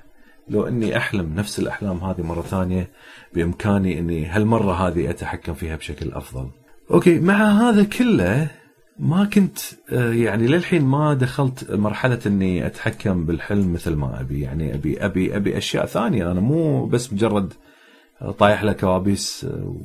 لو 0.49 0.67
إني 0.67 0.97
أحلم 0.97 1.35
نفس 1.35 1.59
الأحلام 1.59 1.97
هذه 1.97 2.21
مرة 2.21 2.41
ثانية 2.41 2.89
بإمكاني 3.33 3.99
إني 3.99 4.25
هالمرة 4.25 4.87
هذه 4.87 5.09
أتحكم 5.09 5.53
فيها 5.53 5.75
بشكل 5.75 6.11
أفضل. 6.11 6.49
okay 6.91 7.19
مع 7.19 7.69
هذا 7.69 7.83
كله 7.83 8.47
ما 9.01 9.25
كنت 9.25 9.59
آه، 9.91 10.13
يعني 10.13 10.47
للحين 10.47 10.85
ما 10.85 11.13
دخلت 11.13 11.71
مرحلة 11.71 12.19
إني 12.25 12.65
أتحكم 12.65 13.25
بالحلم 13.25 13.73
مثل 13.73 13.95
ما 13.95 14.21
أبي. 14.21 14.41
يعني 14.41 14.73
أبي 14.73 15.05
أبي 15.05 15.35
أبي 15.35 15.57
أشياء 15.57 15.85
ثانية. 15.85 16.31
أنا 16.31 16.39
مو 16.39 16.85
بس 16.85 17.13
مجرد 17.13 17.53
طايح 18.37 18.63
له 18.63 18.73
كوابيس 18.73 19.45
آه، 19.45 19.75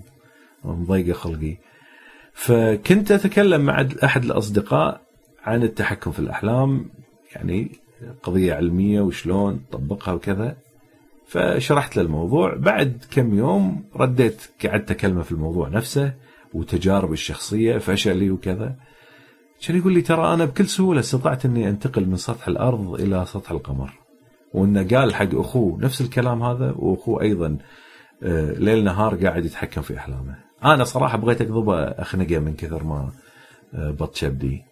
ومضيقه 0.65 1.13
خلقي. 1.13 1.57
فكنت 2.33 3.11
أتكلم 3.13 3.61
مع 3.61 3.89
أحد 4.05 4.25
الأصدقاء 4.25 5.01
عن 5.45 5.63
التحكم 5.63 6.11
في 6.11 6.19
الأحلام. 6.19 6.91
يعني 7.35 7.71
قضية 8.23 8.55
علمية 8.55 9.01
وشلون 9.01 9.61
طبقها 9.73 10.15
وكذا. 10.15 10.57
فشرحت 11.27 11.97
له 11.97 12.03
الموضوع. 12.03 12.55
بعد 12.55 13.05
كم 13.11 13.39
يوم 13.39 13.85
رديت 13.97 14.43
قعدت 14.65 14.91
أكلمه 14.91 15.23
في 15.23 15.33
الموضوع 15.33 15.69
نفسه 15.69 16.13
وتجاربي 16.55 17.13
الشخصية 17.13 17.79
فشلي 17.79 18.31
وكذا. 18.31 18.77
كان 19.61 19.77
يقول 19.77 19.93
لي؟ 19.93 20.03
ترى 20.03 20.35
أنا 20.35 20.45
بكل 20.45 20.67
سهولة 20.67 21.01
استطعت 21.01 21.45
إني 21.45 21.69
أنتقل 21.69 22.07
من 22.07 22.17
سطح 22.17 22.49
الأرض 22.49 23.01
إلى 23.01 23.25
سطح 23.27 23.51
القمر. 23.51 23.91
وإنه 24.55 24.89
قال 24.89 25.15
حق 25.15 25.35
أخوه 25.35 25.79
نفس 25.81 26.01
الكلام 26.01 26.43
هذا 26.43 26.75
وأخوه 26.77 27.23
أيضا 27.23 27.59
آه، 28.23 28.53
ليل 28.53 28.85
نهار 28.85 29.27
قاعد 29.27 29.45
يتحكم 29.45 29.83
في 29.83 29.97
أحلامه. 29.97 30.37
أنا 30.65 30.85
صراحة 30.85 31.19
بغيت 31.19 31.41
اكذبه 31.41 31.83
أخنقه 31.83 32.39
من 32.39 32.55
كثر 32.55 32.85
ما 32.85 33.13
آه، 33.75 33.91
بط 33.91 34.15
شبدي. 34.17 34.63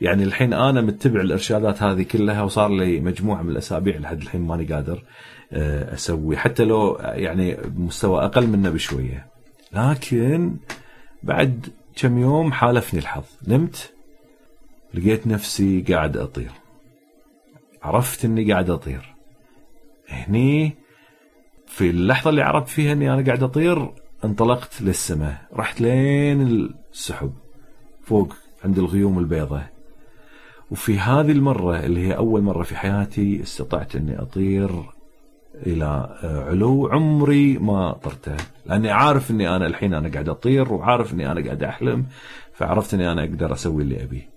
يعني 0.00 0.24
الحين 0.24 0.52
أنا 0.52 0.80
متبع 0.80 1.20
الإرشادات 1.20 1.82
هذه 1.82 2.02
كلها 2.02 2.42
وصار 2.42 2.70
لي 2.70 3.00
مجموعة 3.00 3.42
من 3.42 3.50
الأسابيع 3.50 3.96
لحد 3.96 4.22
الحين 4.22 4.40
ماني 4.40 4.64
قادر 4.64 5.04
آه، 5.52 5.94
أسوي. 5.94 6.36
حتى 6.36 6.64
لو 6.64 6.98
يعني 7.00 7.54
بمستوى 7.54 8.24
أقل 8.24 8.46
منه 8.46 8.70
بشوية. 8.70 9.26
لكن 9.72 10.56
بعد 11.22 11.66
كم 11.96 12.18
يوم 12.18 12.52
حالفني 12.52 13.00
الحظ. 13.00 13.24
نمت 13.48 13.93
لقيت 14.94 15.26
نفسي 15.26 15.80
قاعد 15.80 16.16
أطير. 16.16 16.50
عرفت 17.82 18.24
إني 18.24 18.52
قاعد 18.52 18.70
أطير. 18.70 19.14
هني 20.08 20.72
في 21.66 21.90
اللحظة 21.90 22.30
اللي 22.30 22.42
عرفت 22.42 22.68
فيها 22.68 22.92
إني 22.92 23.14
أنا 23.14 23.26
قاعد 23.26 23.42
أطير 23.42 23.90
انطلقت 24.24 24.82
للسماء. 24.82 25.46
رحت 25.52 25.80
لين 25.80 26.42
السحب 26.92 27.32
فوق 28.02 28.34
عند 28.64 28.78
الغيوم 28.78 29.18
البيضاء. 29.18 29.66
وفي 30.70 30.98
هذه 30.98 31.32
المرة 31.32 31.78
اللي 31.78 32.08
هي 32.08 32.16
أول 32.16 32.42
مرة 32.42 32.62
في 32.62 32.76
حياتي 32.76 33.42
استطعت 33.42 33.96
أني 33.96 34.22
أطير 34.22 34.70
إلى 35.54 36.18
علو 36.22 36.88
عمري 36.92 37.58
ما 37.58 37.92
طرته. 37.92 38.36
لأني 38.66 38.90
عارف 38.90 39.30
إني 39.30 39.56
أنا 39.56 39.66
الحين 39.66 39.94
أنا 39.94 40.08
قاعد 40.08 40.28
أطير 40.28 40.72
وعارف 40.72 41.14
إني 41.14 41.32
أنا 41.32 41.44
قاعد 41.44 41.62
أحلم 41.62 42.06
فعرفت 42.54 42.94
إني 42.94 43.12
أنا 43.12 43.24
أقدر 43.24 43.52
أسوي 43.52 43.82
اللي 43.82 44.02
أبيه. 44.02 44.33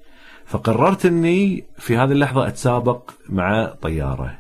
فقررت 0.48 1.06
اني 1.06 1.64
في 1.78 1.98
هذه 1.98 2.12
اللحظة 2.12 2.48
أتسابق 2.48 3.12
مع 3.30 3.74
طيارة. 3.82 4.38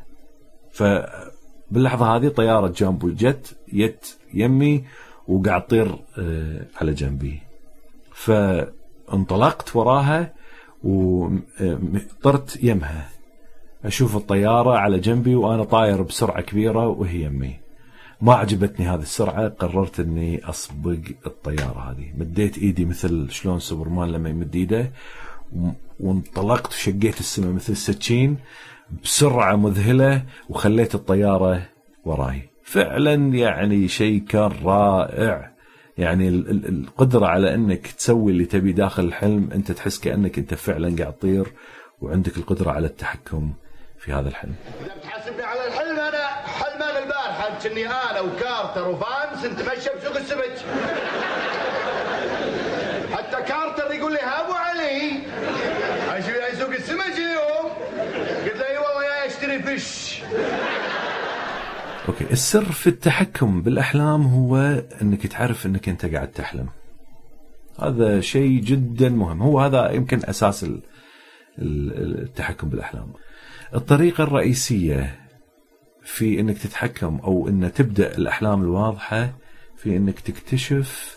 فباللحظة 0.71 2.15
هذه 2.15 2.27
طيارة 2.27 2.73
جامبو 2.77 3.09
جت 3.09 3.57
يت 3.73 4.17
يمي 4.33 4.83
وقاعد 5.27 5.65
تطير 5.65 5.95
آه، 6.19 6.65
على 6.81 6.93
جنبي. 6.93 7.41
فانطلقت 8.13 9.75
وراها 9.75 10.33
وطرت 10.83 12.63
يمها. 12.63 13.09
أشوف 13.85 14.15
الطيارة 14.15 14.77
على 14.77 14.99
جنبي 14.99 15.35
وأنا 15.35 15.63
طاير 15.63 16.01
بسرعة 16.01 16.41
كبيرة 16.41 16.87
وهي 16.87 17.23
يمي. 17.23 17.55
ما 18.21 18.33
عجبتني 18.33 18.87
هذه 18.87 19.01
السرعة 19.01 19.47
قررت 19.47 19.99
إني 19.99 20.45
أصبق 20.45 20.99
الطيارة 21.25 21.91
هذه. 21.91 22.13
مديت 22.17 22.57
إيدي 22.57 22.85
مثل 22.85 23.31
شلون 23.31 23.59
سوبرمان 23.59 24.11
لما 24.11 24.29
يمد 24.29 24.55
إيده 24.55 24.91
وانطلقت 25.99 26.73
وشقيت 26.73 27.19
السماء 27.19 27.51
مثل 27.51 27.73
السكين 27.73 28.37
بسرعة 29.03 29.55
مذهلة 29.55 30.23
وخليت 30.49 30.95
الطيارة 30.95 31.61
وراي 32.05 32.49
فعلا 32.63 33.13
يعني 33.13 33.87
شيء 33.87 34.23
كان 34.23 34.51
رائع 34.63 35.51
يعني 35.97 36.29
القدرة 36.29 37.25
على 37.27 37.55
إنك 37.55 37.87
تسوي 37.87 38.31
اللي 38.31 38.45
تبي 38.45 38.71
داخل 38.71 39.03
الحلم 39.03 39.49
أنت 39.53 39.71
تحس 39.71 39.99
كأنك 39.99 40.37
أنت 40.37 40.53
فعلا 40.53 40.95
قاعد 40.99 41.13
تطير 41.13 41.47
وعندك 42.01 42.37
القدرة 42.37 42.71
على 42.71 42.87
التحكم 42.87 43.53
في 43.99 44.13
هذا 44.13 44.29
الحلم. 44.29 44.55
إذا 44.85 44.95
بتحاسبني 44.95 45.43
على 45.43 45.67
الحلم 45.67 45.99
أنا 45.99 46.27
حلم 46.27 46.83
أنا 46.83 46.99
البارحة 47.03 47.59
كني 47.63 47.87
أنا 47.87 48.21
وكارتر 48.21 48.87
وفانس 48.87 49.45
نتمشى 49.45 49.89
بسوق 49.99 50.17
السمك. 50.17 50.57
حتى 53.13 53.43
كارتر 53.43 53.93
يقول 53.93 54.13
لي 54.13 54.19
ها 54.19 54.45
ابو 54.45 54.53
علي 54.53 55.11
أشوف 56.09 56.59
سوق 56.59 56.69
السمك 56.69 57.17
اليوم 57.17 57.71
قلت 58.45 58.55
له 58.57 58.65
اي 58.69 58.77
والله 58.77 59.03
يا 59.03 59.27
اشتري 59.27 59.59
fish 59.59 60.16
okay 62.07 62.31
السر 62.31 62.65
في 62.65 62.87
التحكم 62.87 63.61
بالأحلام 63.61 64.21
هو 64.21 64.57
إنك 65.01 65.27
تعرف 65.27 65.65
إنك 65.65 65.89
أنت 65.89 66.05
قاعد 66.05 66.31
تحلم. 66.31 66.69
هذا 67.79 68.21
شيء 68.21 68.61
جدا 68.61 69.09
مهم. 69.09 69.41
هو 69.41 69.59
هذا 69.59 69.91
يمكن 69.91 70.19
أساس 70.25 70.65
التحكم 71.59 72.69
بالأحلام. 72.69 73.13
الطريقة 73.75 74.23
الرئيسية 74.23 75.19
في 76.03 76.39
إنك 76.39 76.57
تتحكم 76.57 77.19
أو 77.23 77.47
إن 77.47 77.73
تبدأ 77.73 78.17
الأحلام 78.17 78.61
الواضحة 78.61 79.33
في 79.77 79.97
إنك 79.97 80.19
تكتشف 80.19 81.15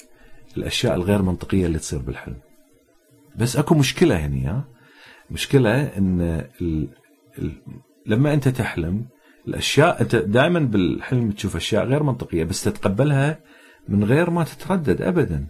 الأشياء 0.56 0.94
الغير 0.94 1.22
منطقية 1.22 1.66
اللي 1.66 1.78
تصير 1.78 1.98
بالحلم. 1.98 2.36
بس 3.36 3.56
أكو 3.56 3.74
مشكلة 3.74 4.26
هنا 4.26 4.50
ها؟ 4.50 4.64
مشكلة 5.30 5.82
إن. 5.82 6.46
لما 8.10 8.34
أنت 8.34 8.48
تحلم 8.48 9.04
الأشياء 9.48 10.02
أنت 10.02 10.16
دائما 10.16 10.58
بالحلم 10.58 11.30
تشوف 11.30 11.56
أشياء 11.56 11.84
غير 11.84 12.02
منطقية 12.02 12.44
بس 12.44 12.64
تتقبلها 12.64 13.38
من 13.88 14.04
غير 14.04 14.30
ما 14.30 14.44
تتردد 14.44 15.02
ابدا. 15.02 15.46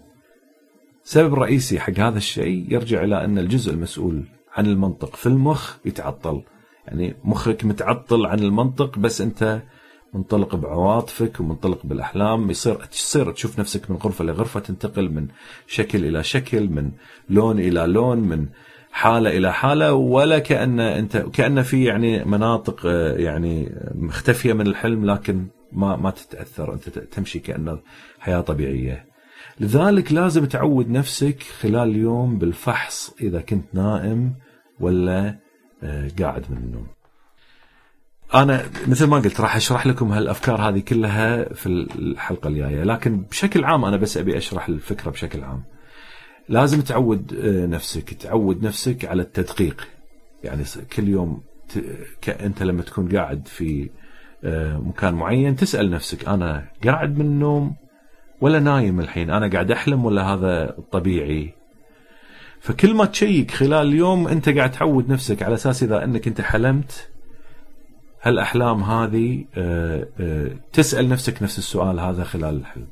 السبب 1.05 1.33
الرئيسي 1.33 1.81
حق 1.81 1.99
هذا 1.99 2.19
الشيء 2.19 2.67
يرجع 2.69 3.05
إلى 3.05 3.25
أن 3.25 3.39
الجزء 3.39 3.73
المسؤول 3.73 4.25
عن 4.55 4.67
المنطق 4.67 5.17
في 5.17 5.27
المخ 5.27 5.77
يتعطل. 5.85 6.43
يعني 6.87 7.17
مخك 7.25 7.65
متعطل 7.65 8.27
عن 8.27 8.39
المنطق 8.39 8.99
بس 8.99 9.21
أنت 9.21 9.63
منطلق 10.15 10.55
بعواطفك 10.55 11.41
ومنطلق 11.41 11.87
بالأحلام 11.87 12.51
يصير 12.51 12.75
تصير 12.75 13.33
تشوف 13.33 13.59
نفسك 13.59 13.91
من 13.91 13.97
غرفة 13.97 14.25
لغرفة 14.25 14.61
تنتقل 14.61 15.11
من 15.11 15.29
شكل 15.67 16.05
إلى 16.05 16.23
شكل 16.23 16.69
من 16.69 16.91
لون 17.29 17.59
إلى 17.59 17.87
لون 17.87 18.19
من 18.19 18.47
حالة 18.93 19.31
إلى 19.31 19.53
حالة 19.53 19.93
ولا 19.93 20.39
كأن 20.39 20.81
أنت 20.81 21.17
كأن 21.17 21.63
في 21.63 21.85
يعني 21.85 22.25
مناطق 22.25 22.81
آه، 22.87 23.17
يعني 23.17 23.73
مختفية 23.95 24.53
من 24.53 24.67
الحلم 24.67 25.11
لكن 25.11 25.47
ما 25.73 25.97
ما 25.97 26.11
تتأثر 26.11 26.75
أنت 26.75 26.89
تمشي 26.89 27.39
كانه 27.39 27.79
حياة 28.19 28.41
طبيعية. 28.41 29.07
لذلك 29.61 30.13
لازم 30.13 30.45
تعود 30.45 30.91
نفسك 30.91 31.43
خلال 31.43 31.89
اليوم 31.89 32.39
بالفحص 32.39 33.15
إذا 33.21 33.41
كنت 33.41 33.65
نائم 33.75 34.35
ولا 34.81 35.37
آه، 35.83 36.11
قاعد 36.21 36.45
من 36.51 36.57
النوم. 36.57 36.87
أنا 38.35 38.65
مثل 38.89 39.07
ما 39.07 39.17
قلت 39.17 39.41
راح 39.41 39.57
أشرح 39.57 39.87
لكم 39.87 40.13
هالأفكار 40.13 40.61
هذه 40.61 40.79
كلها 40.79 41.55
في 41.55 41.67
الحلقة 41.67 42.49
الجاية 42.49 42.85
لكن 42.85 43.21
بشكل 43.21 43.65
عام 43.65 43.85
أنا 43.85 43.97
بس 43.97 44.17
أبي 44.17 44.37
أشرح 44.37 44.69
الفكرة 44.69 45.11
بشكل 45.11 45.45
عام. 45.45 45.63
لازم 46.49 46.81
تعود 46.81 47.35
آه، 47.35 47.67
نفسك 47.67 48.15
تعود 48.15 48.63
نفسك 48.63 49.05
على 49.05 49.23
التدقيق. 49.23 49.89
يعني 50.45 50.65
كل 50.97 51.09
يوم 51.09 51.43
انت 52.41 52.63
لما 52.63 52.83
تكون 52.83 53.17
قاعد 53.17 53.49
في 53.49 53.91
آه، 54.45 54.77
مكان 54.77 55.15
معين 55.15 55.57
تسأل 55.57 55.91
نفسك 55.91 56.29
أنا 56.29 56.69
قاعد 56.85 57.19
من 57.19 57.27
النوم 57.27 57.75
ولا 58.41 58.61
نايم 58.61 59.01
الحين؟ 59.01 59.31
أنا 59.31 59.51
قاعد 59.51 59.71
أحلم 59.71 60.05
ولا 60.05 60.23
هذا 60.23 60.79
الطبيعي 60.79 61.55
فكل 62.61 62.95
ما 62.95 63.05
تشيك 63.05 63.51
خلال 63.51 63.87
اليوم 63.87 64.29
أنت 64.29 64.49
قاعد 64.49 64.71
تعود 64.71 65.09
نفسك 65.09 65.43
على 65.43 65.55
أساس 65.55 65.83
إذا 65.83 66.05
أنك 66.05 66.29
أنت 66.29 66.41
حلمت 66.41 67.09
هالأحلام 68.23 68.83
هذه 68.83 69.45
آه، 69.57 70.51
تسأل 70.73 71.09
نفسك 71.09 71.43
نفس 71.43 71.59
السؤال 71.59 72.01
هذا 72.01 72.25
خلال 72.25 72.57
الحلم. 72.57 72.87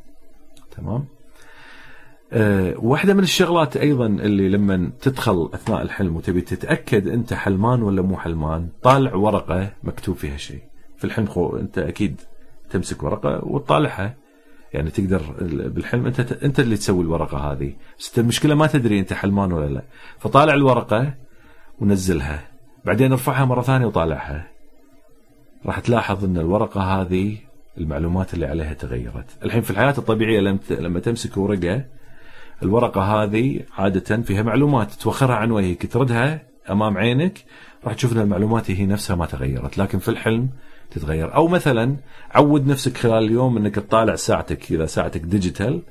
تمام؟ 0.76 1.04
أه 2.32 2.74
واحدة 2.78 3.14
من 3.14 3.22
الشغلات 3.22 3.76
أيضا 3.76 4.06
اللي 4.06 4.48
لما 4.48 4.90
تدخل 5.00 5.50
أثناء 5.54 5.82
الحلم 5.82 6.16
وتبي 6.16 6.40
تتأكد 6.40 7.08
أنت 7.08 7.34
حلمان 7.34 7.82
ولا 7.82 8.02
مو 8.02 8.16
حلمان 8.16 8.68
طالع 8.82 9.14
ورقة 9.14 9.72
مكتوب 9.82 10.16
فيها 10.16 10.36
شيء. 10.36 10.62
في 10.96 11.04
الحلم 11.04 11.26
خو 11.26 11.56
أنت 11.56 11.78
أكيد 11.78 12.20
تمسك 12.70 13.02
ورقة 13.02 13.44
وتطالعها. 13.44 14.14
يعني 14.72 14.90
تقدر 14.90 15.22
بالحلم 15.68 16.06
أنت 16.06 16.20
أنت 16.32 16.60
اللي 16.60 16.76
تسوي 16.76 17.02
الورقة 17.02 17.38
هذه. 17.38 17.72
بس 17.98 18.18
المشكلة 18.18 18.54
ما 18.54 18.66
تدري 18.66 19.00
أنت 19.00 19.12
حلمان 19.12 19.52
ولا 19.52 19.66
لا. 19.66 19.82
فطالع 20.18 20.54
الورقة 20.54 21.14
ونزلها. 21.80 22.48
بعدين 22.84 23.12
ارفعها 23.12 23.44
مرة 23.44 23.62
ثانية 23.62 23.86
وطالعها. 23.86 24.50
راح 25.66 25.80
تلاحظ 25.80 26.24
أن 26.24 26.36
الورقة 26.36 26.80
هذه 26.80 27.36
المعلومات 27.78 28.34
اللي 28.34 28.46
عليها 28.46 28.74
تغيرت. 28.74 29.44
الحين 29.44 29.62
في 29.62 29.70
الحياة 29.70 29.94
الطبيعية 29.98 30.40
لما 30.70 31.00
تمسك 31.00 31.36
ورقة 31.36 31.84
الورقة 32.62 33.00
هذه 33.02 33.60
عادة 33.78 34.22
فيها 34.22 34.42
معلومات 34.42 34.92
توخرها 34.92 35.36
عن 35.36 35.50
وجهك 35.50 35.92
تردها 35.92 36.42
أمام 36.70 36.98
عينك 36.98 37.44
راح 37.84 37.94
تشوف 37.94 38.12
أن 38.12 38.18
المعلومات 38.18 38.70
هي 38.70 38.86
نفسها 38.86 39.16
ما 39.16 39.26
تغيرت 39.26 39.78
لكن 39.78 39.98
في 39.98 40.08
الحلم 40.08 40.48
تتغير. 40.90 41.34
أو 41.34 41.48
مثلا 41.48 41.96
عود 42.30 42.66
نفسك 42.66 42.96
خلال 42.96 43.24
اليوم 43.24 43.56
أنك 43.56 43.74
تطالع 43.74 44.14
ساعتك 44.14 44.72
إذا 44.72 44.86
ساعتك 44.86 45.20
ديجيتال 45.20 45.82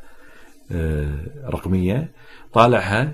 آه، 0.71 1.15
رقمية 1.45 2.11
طالعها 2.53 3.13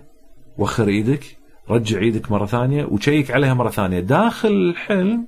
وخر 0.57 0.87
إيدك 0.87 1.37
رجع 1.69 1.99
إيدك 1.99 2.31
مرة 2.31 2.45
ثانية 2.45 2.85
وشيك 2.85 3.31
عليها 3.31 3.53
مرة 3.53 3.69
ثانية. 3.69 3.99
داخل 3.99 4.49
الحلم 4.49 5.27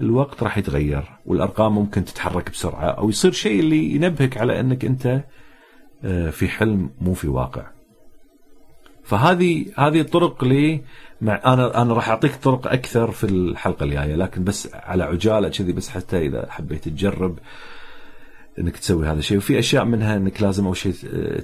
الوقت 0.00 0.42
راح 0.42 0.58
يتغير 0.58 1.04
والأرقام 1.26 1.74
ممكن 1.74 2.04
تتحرك 2.04 2.50
بسرعة 2.50 2.90
أو 2.90 3.08
يصير 3.08 3.32
شيء 3.32 3.60
اللي 3.60 3.94
ينبهك 3.94 4.36
على 4.36 4.60
إنك 4.60 4.84
أنت 4.84 5.22
في 6.30 6.48
حلم 6.48 6.90
مو 7.00 7.14
في 7.14 7.28
واقع. 7.28 7.66
فهذه 9.04 9.66
هذه 9.78 10.00
الطرق 10.00 10.44
لي 10.44 10.80
مع 11.20 11.40
أنا 11.44 11.82
أنا 11.82 11.94
راح 11.94 12.08
أعطيك 12.08 12.34
طرق 12.34 12.72
أكثر 12.72 13.10
في 13.10 13.24
الحلقة 13.24 13.84
الجاية 13.84 14.14
لكن 14.16 14.44
بس 14.44 14.74
على 14.74 15.04
عجالة 15.04 15.48
كذي 15.48 15.72
بس 15.72 15.88
حتى 15.88 16.18
إذا 16.18 16.46
حبيت 16.50 16.88
تجرب 16.88 17.38
إنك 18.58 18.76
تسوي 18.76 19.06
هذا 19.06 19.18
الشيء. 19.18 19.38
وفي 19.38 19.58
أشياء 19.58 19.84
منها 19.84 20.16
إنك 20.16 20.42
لازم 20.42 20.66
أول 20.66 20.76
شيء 20.76 20.92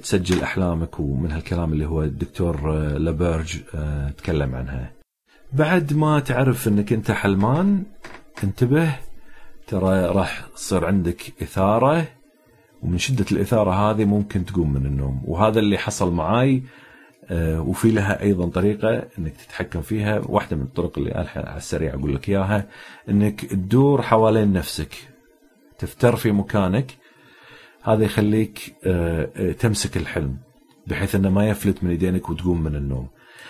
تسجل 0.01 0.41
أحلامك 0.41 0.99
ومن 0.99 1.31
هالكلام 1.31 1.73
اللي 1.73 1.85
هو 1.85 2.03
الدكتور 2.03 2.71
آه، 2.71 2.97
لابرج 2.97 3.57
آه، 3.75 4.09
تكلم 4.09 4.55
عنها. 4.55 4.91
بعد 5.53 5.93
ما 5.93 6.19
تعرف 6.19 6.67
إنك 6.67 6.93
أنت 6.93 7.11
حلمان 7.11 7.83
انتبه 8.43 8.95
ترى 9.67 10.05
راح 10.05 10.45
تصير 10.55 10.85
عندك 10.85 11.33
إثارة 11.41 12.07
ومن 12.83 12.97
شدة 12.97 13.25
الإثارة 13.31 13.71
هذه 13.71 14.05
ممكن 14.05 14.45
تقوم 14.45 14.73
من 14.73 14.85
النوم 14.85 15.21
وهذا 15.25 15.59
اللي 15.59 15.77
حصل 15.77 16.13
معاي 16.13 16.63
آه، 17.29 17.61
وفي 17.61 17.91
لها 17.91 18.21
أيضا 18.21 18.47
طريقة 18.49 19.07
أنك 19.19 19.33
تتحكم 19.37 19.81
فيها 19.81 20.21
واحدة 20.25 20.55
من 20.57 20.63
الطرق 20.63 20.97
اللي 20.97 21.11
على 21.35 21.57
السريع 21.57 21.93
أقول 21.93 22.15
لك 22.15 22.29
إياها 22.29 22.67
أنك 23.09 23.45
تدور 23.45 24.01
حوالين 24.01 24.53
نفسك 24.53 24.95
تفتر 25.79 26.15
في 26.15 26.31
مكانك 26.31 26.91
هذا 27.83 28.03
يخليك 28.03 28.75
آه، 28.85 29.51
تمسك 29.51 29.97
الحلم 29.97 30.37
بحيث 30.87 31.15
أنه 31.15 31.29
ما 31.29 31.49
يفلت 31.49 31.83
من 31.83 31.91
يدينك 31.91 32.29
وتقوم 32.29 32.63
من 32.63 32.75
النوم 32.75 33.07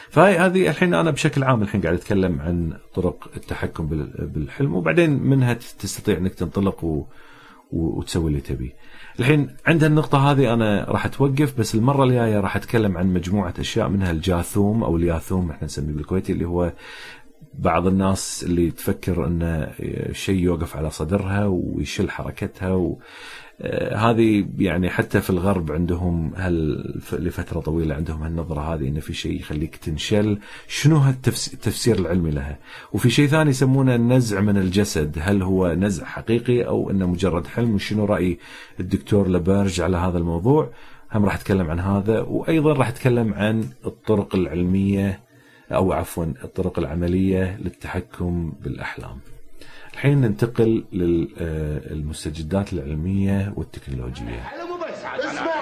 فهي 0.10 0.38
هذه 0.38 0.70
الحين 0.70 0.94
أنا 0.94 1.12
بشكل 1.12 1.44
عام 1.44 1.62
الحين 1.62 1.82
قاعد 1.82 1.94
أتكلم 1.96 2.42
عن 2.42 2.74
طرق 2.96 3.32
التحكم 3.38 3.88
بال- 3.88 4.28
بالحلم 4.34 4.76
وبعدين 4.76 5.10
منها 5.24 5.54
تستطيع 5.54 6.18
إنك 6.18 6.34
تنطلق. 6.36 6.84
و- 6.84 7.06
وتسوي 7.72 8.30
اللي 8.30 8.42
تبيه. 8.42 8.72
الحين 9.20 9.50
عند 9.68 9.84
النقطة 9.84 10.32
هذه 10.32 10.54
أنا 10.54 10.86
راح 10.90 11.06
أتوقف 11.06 11.60
بس 11.60 11.76
المرة 11.76 12.04
الجاية 12.04 12.40
راح 12.40 12.56
أتكلم 12.56 12.98
عن 12.98 13.14
مجموعة 13.14 13.54
أشياء 13.60 13.90
منها 13.90 14.12
الجاثوم 14.12 14.84
أو 14.84 14.98
الياثوم 14.98 15.52
إحنا 15.52 15.66
نسميه 15.66 15.94
بالكويتي 15.94 16.32
اللي 16.32 16.46
هو 16.46 16.72
بعض 17.60 17.88
الناس 17.88 18.44
اللي 18.44 18.72
تفكر 18.72 19.26
أن 19.26 19.68
شيء 20.12 20.40
يوقف 20.40 20.78
على 20.78 20.90
صدرها 20.90 21.46
ويشل 21.46 22.10
حركتها 22.10 22.72
و... 22.72 23.00
آه، 23.62 23.96
هذه 23.96 24.46
يعني 24.58 24.90
حتى 24.90 25.22
في 25.22 25.30
الغرب 25.30 25.72
عندهم 25.72 26.32
هل 26.36 26.84
لفترة 27.12 27.60
طويلة 27.60 27.96
عندهم 27.96 28.24
هالنظرة 28.24 28.74
هذه 28.74 28.88
انه 28.88 29.00
في 29.00 29.14
شيء 29.14 29.40
يخليك 29.40 29.76
تنشل. 29.76 30.40
شنو 30.68 31.10
التفسير 31.54 32.00
العلمي 32.00 32.32
لها؟ 32.32 32.60
وفي 32.94 33.10
شيء 33.10 33.28
ثاني 33.28 33.50
يسمونه 33.50 33.96
النزع 33.96 34.42
من 34.42 34.58
الجسد. 34.58 35.18
هل 35.22 35.42
هو 35.42 35.74
نزع 35.74 36.06
حقيقي 36.06 36.62
أو 36.68 36.90
إنه 36.90 37.08
مجرد 37.08 37.48
حلم؟ 37.48 37.76
وشنو 37.76 38.06
رأي 38.06 38.38
الدكتور 38.80 39.28
لبرج 39.28 39.82
على 39.82 39.98
هذا 39.98 40.18
الموضوع؟ 40.18 40.70
هم 41.14 41.26
راح 41.26 41.36
أتكلم 41.36 41.72
عن 41.72 41.80
هذا 41.80 42.22
وأيضا 42.22 42.74
راح 42.74 42.88
أتكلم 42.88 43.34
عن 43.34 43.64
الطرق 43.86 44.36
العلمية 44.36 45.20
أو 45.74 45.94
عفوا 45.94 46.26
الطرق 46.44 46.80
العملية 46.80 47.58
للتحكم 47.62 48.54
بالأحلام. 48.62 49.20
الحين 49.94 50.22
ننتقل 50.22 50.84
للمستجدات 50.92 52.74
العلمية 52.74 53.54
والتكنولوجية. 53.56 54.52
اسمع 55.20 55.54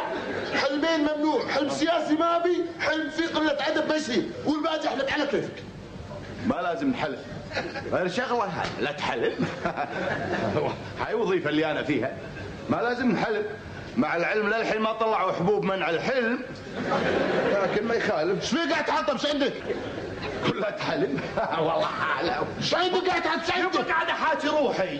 حلمين 0.54 1.00
ممنوع. 1.00 1.48
حلم 1.48 1.70
سياسي 1.70 2.16
ما 2.16 2.36
أبي 2.36 2.64
حلم 2.80 3.10
فيه 3.10 3.28
قلة 3.28 3.58
أدب 3.68 3.94
مشي 3.94 4.22
والباقي 4.46 4.88
احلف 4.88 5.14
على 5.14 5.28
كيفك؟ 5.28 5.64
ما 6.48 6.56
لازم 6.56 6.90
نحلف 6.90 7.20
غير 7.92 8.08
شغلة 8.08 8.44
هاي. 8.44 8.68
لا 8.84 8.92
تحلم 8.92 9.34
هاي 11.02 11.14
وظيفة 11.14 11.50
اللي 11.50 11.72
أنا 11.72 11.84
فيها. 11.84 12.18
ما 12.70 12.76
لازم 12.78 13.12
نحلم 13.12 13.44
مع 13.98 14.16
العلم 14.16 14.48
للحين 14.48 14.82
ما 14.82 14.94
طلعوا 14.94 15.32
حبوب 15.32 15.64
منع 15.64 15.90
الحلم. 15.90 16.40
ما 17.92 17.98
يخالف. 17.98 18.42
إيش 18.42 18.50
فيك 18.50 18.72
قاعد 18.72 18.86
تحطم 18.86 19.14
إيش 19.14 19.26
عندك؟ 19.26 19.54
كلها 20.48 20.72
تحلم 20.72 21.22
والله 21.58 21.86
حالة 21.86 22.48
إيش 22.58 22.76
عندك 22.76 23.08
قاعد 23.10 23.22
تحط 23.22 23.40
إيش 23.40 23.52
عندك؟ 23.52 23.88
قاعد 23.92 24.10
احاتي 24.10 24.48
روحي. 24.48 25.00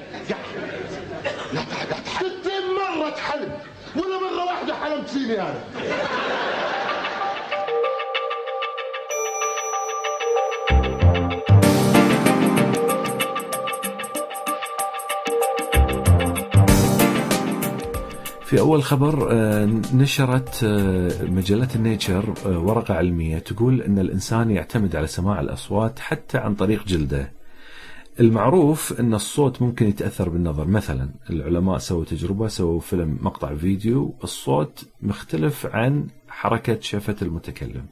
لا 1.54 1.60
لا 1.90 1.98
تحلم. 2.06 2.32
60 2.44 2.52
مرة 2.76 3.10
تحلم. 3.10 3.52
ولا 3.96 4.20
مرة 4.20 4.46
واحدة 4.46 4.76
حلمت 4.76 5.10
فيني 5.10 5.42
أنا. 5.42 5.64
في 18.52 18.60
أول 18.60 18.84
خبر 18.84 19.28
آه، 19.32 19.66
نشرت 19.94 20.64
آه، 20.64 21.24
مجلة 21.24 21.68
ال 21.76 21.84
Nature 21.84 22.34
آه، 22.46 22.60
ورقة 22.60 22.94
علمية 22.94 23.40
تقول 23.40 23.82
أن 23.82 24.00
الإنسان 24.00 24.52
يعتمد 24.52 24.96
على 24.96 25.08
سماع 25.08 25.42
الأصوات 25.42 26.00
حتى 26.00 26.38
عن 26.38 26.56
طريق 26.56 26.86
جلده. 26.86 27.32
المعروف 28.20 29.00
أن 29.00 29.14
الصوت 29.14 29.62
ممكن 29.62 29.88
يتأثر 29.88 30.30
بالنظر. 30.30 30.68
مثلا 30.68 31.10
العلماء 31.30 31.78
سووا 31.78 32.06
تجربة 32.06 32.48
سووا 32.48 32.80
فيلم 32.80 33.18
مقطع 33.22 33.56
فيديو 33.56 34.16
الصوت 34.24 34.86
مختلف 35.02 35.66
عن 35.66 36.08
حركة 36.30 36.80
شفة 36.80 37.16
المتكلم. 37.22 37.86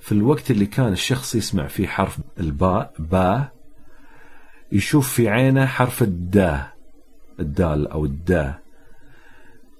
في 0.00 0.12
الوقت 0.12 0.50
اللي 0.50 0.66
كان 0.66 0.92
الشخص 0.92 1.34
يسمع 1.34 1.66
فيه 1.66 1.86
حرف 1.86 2.18
الباء 2.40 2.92
با 2.98 3.48
يشوف 4.72 5.12
في 5.12 5.28
عينه 5.28 5.66
حرف 5.66 6.02
الدا 6.02 6.66
الدال 7.40 7.88
أو 7.88 8.04
الدا. 8.04 8.67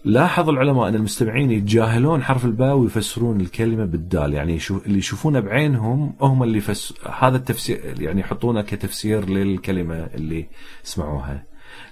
لاحظ 0.09 0.49
العلماء 0.49 0.89
أن 0.89 0.95
المستمعين 0.95 1.51
يتجاهلون 1.51 2.23
حرف 2.23 2.45
الباء 2.45 2.77
ويفسرون 2.77 3.41
الكلمة 3.41 3.85
بالدال. 3.85 4.35
يعني 4.35 4.59
اللي 4.87 4.99
يشوفونه 4.99 5.41
بعينهم 5.41 6.15
هم 6.21 6.43
اللي 6.43 6.59
يفس 6.59 6.95
هذا 7.19 7.37
التفسير 7.37 7.95
يعني 8.03 8.21
يحطونه 8.21 8.63
كتفسير 8.63 9.29
للكلمة 9.29 9.95
اللي 10.15 10.47
سمعوها 10.83 11.45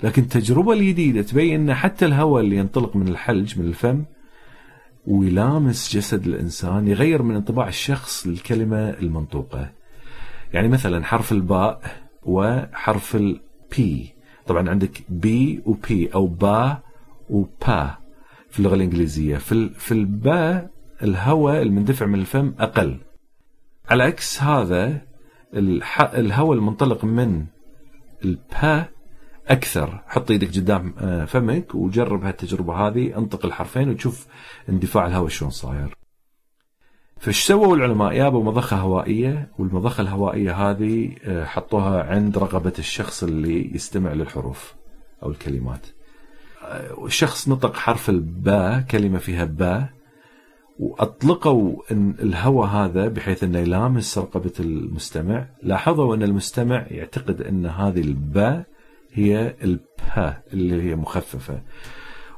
لكن 0.02 0.22
التجربة 0.22 0.72
الجديدة 0.72 1.22
تبين 1.22 1.61
أن 1.61 1.74
حتى 1.74 2.07
الهواء 2.07 2.42
اللي 2.42 2.57
ينطلق 2.57 2.96
من 2.96 3.09
الحلج 3.09 3.59
من 3.59 3.66
الفم 3.66 4.05
ويلامس 5.07 5.96
جسد 5.96 6.26
الإنسان 6.26 6.88
يغير 6.88 7.22
من 7.22 7.35
انطباع 7.37 7.68
الشخص 7.68 8.26
للكلمة 8.26 8.90
المنطوقة. 8.90 9.70
يعني 10.52 10.68
مثلا 10.68 11.05
حرف 11.05 11.33
الباء 11.33 11.81
وحرف 12.22 13.16
ال 13.16 13.65
P 13.65 14.14
طبعا 14.46 14.70
عندك 14.70 15.02
B 15.09 15.62
و 15.66 15.88
P 15.88 16.11
أو 16.14 16.26
ba 16.26 16.79
و 17.31 17.56
pa 17.56 18.06
في 18.57 18.61
اللغة 18.61 18.75
الإنجليزية 18.75 19.37
في 19.37 19.69
في 19.69 19.92
الباء 19.92 20.71
الهواء 21.03 21.62
المندفع 21.62 22.07
من 22.07 22.19
الفم 22.19 22.55
أقل 22.59 22.99
على 23.88 24.03
عكس 24.03 24.42
هذا. 24.42 25.03
الهواء 26.14 26.59
المنطلق 26.59 27.05
من 27.05 27.47
ال 28.24 28.46
pa 28.46 28.88
أكثر 29.49 30.03
حط 30.07 30.31
إيدك 30.31 30.57
قدام 30.57 30.95
آه، 30.99 31.25
فمك 31.25 31.75
وجرب 31.75 32.25
هالتجربة 32.25 32.75
هذه 32.75 33.19
انطق 33.19 33.47
الحرفين 33.47 33.88
وتشوف 33.88 34.27
اندفاع 34.69 35.07
الهواء 35.07 35.29
شلون 35.29 35.51
صاير 35.51 35.97
فايش 37.19 37.47
سووا 37.47 37.77
العلماء؟ 37.77 38.14
جابوا 38.14 38.45
مضخة 38.45 38.77
هوائية 38.77 39.51
والمضخة 39.59 40.01
الهوائية 40.01 40.71
هذه 40.71 41.14
آه، 41.25 41.45
حطوها 41.45 42.03
عند 42.03 42.38
رقبة 42.38 42.73
الشخص 42.79 43.23
اللي 43.23 43.75
يستمع 43.75 44.12
للحروف 44.12 44.75
أو 45.23 45.31
الكلمات. 45.31 45.87
الشخص 47.07 47.48
نطق 47.48 47.76
حرف 47.76 48.11
الباء 48.11 48.81
كلمة 48.81 49.18
فيها 49.18 49.44
باء 49.44 49.88
وأطلقوا 50.79 51.83
إن 51.90 52.14
الهواء 52.22 52.68
هذا 52.68 53.09
بحيث 53.09 53.44
إنه 53.44 53.59
يلامس 53.59 54.18
رقبه 54.18 54.52
المستمع، 54.61 55.46
لاحظوا 55.62 56.14
إن 56.14 56.22
المستمع 56.22 56.87
يعتقد 56.90 57.42
إن 57.42 57.66
هذه 57.66 58.00
الباء 58.00 58.64
هي 59.12 59.55
الباء 59.62 60.42
اللي 60.52 60.83
هي 60.83 60.96
مخففة. 60.96 61.61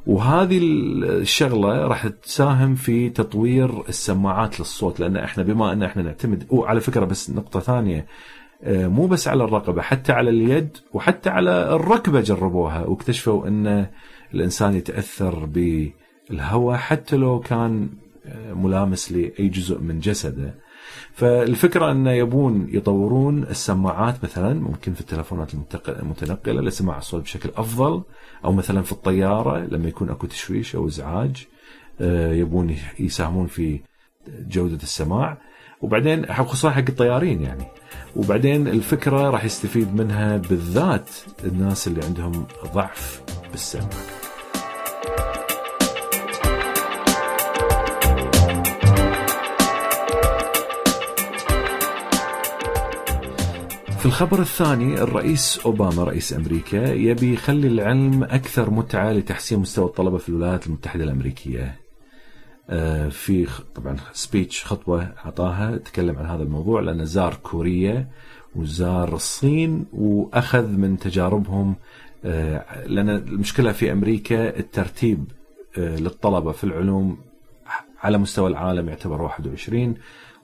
وهذه 0.07 0.59
الشغلة 1.03 1.87
راح 1.87 2.07
تساهم 2.07 2.75
في 2.75 3.11
تطوير 3.11 3.89
السماعات 3.89 4.61
للصوت 4.61 5.01
لأن 5.01 5.17
إحنا 5.17 5.43
بما 5.43 5.73
إن 5.73 5.83
إحنا 5.83 6.03
نعتمد 6.03 6.47
وعلى 6.51 6.81
فكرة 6.81 7.05
بس 7.05 7.31
نقطة 7.31 7.61
ثانية 7.61 8.07
آه، 8.63 8.87
مو 8.87 9.07
بس 9.07 9.29
على 9.29 9.45
الرقبة 9.45 9.83
حتى 9.83 10.13
على 10.13 10.31
اليد 10.31 10.77
وحتى 10.93 11.31
على 11.31 11.75
الركبة 11.75 12.21
جربوها 12.21 12.85
واكتشفوا 12.85 13.49
إن 13.49 13.87
الإنسان 14.35 14.75
يتأثر 14.75 15.45
بالهواء 15.45 16.77
حتى 16.77 17.17
لو 17.17 17.41
كان 17.41 17.89
آه، 18.27 18.53
ملامس 18.53 19.13
لأي 19.13 19.49
جزء 19.49 19.79
من 19.79 20.01
جسده. 20.01 20.55
فالفكرة 21.13 21.91
انه 21.93 22.11
يبون 22.11 22.69
يطورون 22.71 23.43
السماعات 23.43 24.25
مثلا 24.25 24.55
ممكن 24.55 24.95
في 24.95 25.01
التلفونات 25.01 25.53
المتنقلة 25.89 26.63
لسماع 26.63 26.99
الصوت 26.99 27.23
بشكل 27.23 27.51
أفضل 27.57 28.03
أو 28.45 28.53
مثلا 28.53 28.83
في 28.83 28.93
الطيارة 28.93 29.59
لما 29.59 29.89
يكون 29.89 30.11
أكو 30.11 30.27
تشويش 30.27 30.77
أو 30.77 30.87
إزعاج 30.87 31.47
آه، 32.01 32.33
يبون 32.33 32.77
يساهمون 32.99 33.47
في 33.47 33.81
جودة 34.29 34.83
السماع. 34.83 35.39
وبعدين 35.81 36.27
خصوصا 36.27 36.71
حق 36.71 36.85
الطيارين 36.89 37.43
يعني. 37.43 37.65
وبعدين 38.17 38.69
الفكرة 38.69 39.31
راح 39.31 39.45
يستفيد 39.45 39.95
منها 39.95 40.37
بالذات 40.37 41.11
الناس 41.45 41.89
اللي 41.89 42.05
عندهم 42.05 42.47
ضعف. 42.75 43.23
بالسمع. 43.51 43.89
في 53.99 54.07
الخبر 54.07 54.41
الثاني 54.41 55.03
الرئيس 55.03 55.61
أوباما 55.65 56.05
رئيس 56.05 56.33
أمريكا 56.33 56.93
يبي 56.93 57.33
يخلي 57.33 57.67
العلم 57.67 58.25
أكثر 58.25 58.71
متعة 58.71 59.13
لتحسين 59.13 59.59
مستوى 59.59 59.85
الطلبة 59.85 60.19
في 60.19 60.29
الولايات 60.29 60.67
المتحدة 60.67 61.05
الأمريكية. 61.05 61.81
آه، 62.71 63.09
في 63.09 63.47
طبعا 63.75 63.97
سبيتش 64.13 64.65
خطوة 64.65 65.03
أعطاها 65.25 65.77
تكلم 65.77 66.19
عن 66.19 66.27
هذا 66.27 66.43
الموضوع 66.43 66.81
لأنه 66.81 67.05
زار 67.05 67.35
كوريا 67.35 68.09
وزار 68.57 69.15
الصين 69.15 69.87
وأخذ 69.93 70.67
من 70.67 70.99
تجاربهم 70.99 71.77
آه، 72.25 72.87
لأن 72.87 73.11
المشكلة 73.11 73.73
في 73.73 73.93
أمريكا 73.93 74.59
الترتيب 74.59 75.25
آه، 75.79 75.97
للطلبة 75.97 76.53
في 76.53 76.65
العلوم 76.65 77.19
على 78.03 78.19
مستوى 78.19 78.51
العالم 78.51 78.89
يعتبر 78.89 79.23
21 79.23 79.95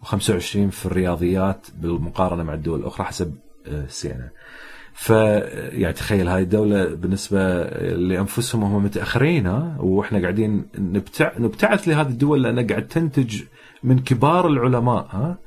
و25 0.05 0.71
في 0.71 0.87
الرياضيات 0.87 1.67
بالمقارنة 1.79 2.43
مع 2.43 2.55
الدول 2.55 2.81
الأخرى 2.81 3.07
حسب 3.07 3.35
آه، 3.67 3.87
سينا. 3.89 4.31
ف 4.93 5.11
يعني 5.11 5.93
تخيل 5.93 6.29
هاي 6.29 6.43
الدولة 6.43 6.95
بالنسبة 6.95 7.65
لأنفسهم 7.81 8.65
هم 8.65 8.85
متأخرين 8.85 9.47
ها 9.47 9.77
وإحنا 9.81 10.21
قاعدين 10.21 10.67
نبتع 10.79 11.33
نبتعث 11.39 11.89
لهذه 11.89 12.09
الدول 12.09 12.43
لأنها 12.43 12.67
قاعد 12.67 12.87
تنتج 12.87 13.43
من 13.83 13.99
كبار 13.99 14.47
العلماء 14.47 15.07
ها 15.11 15.39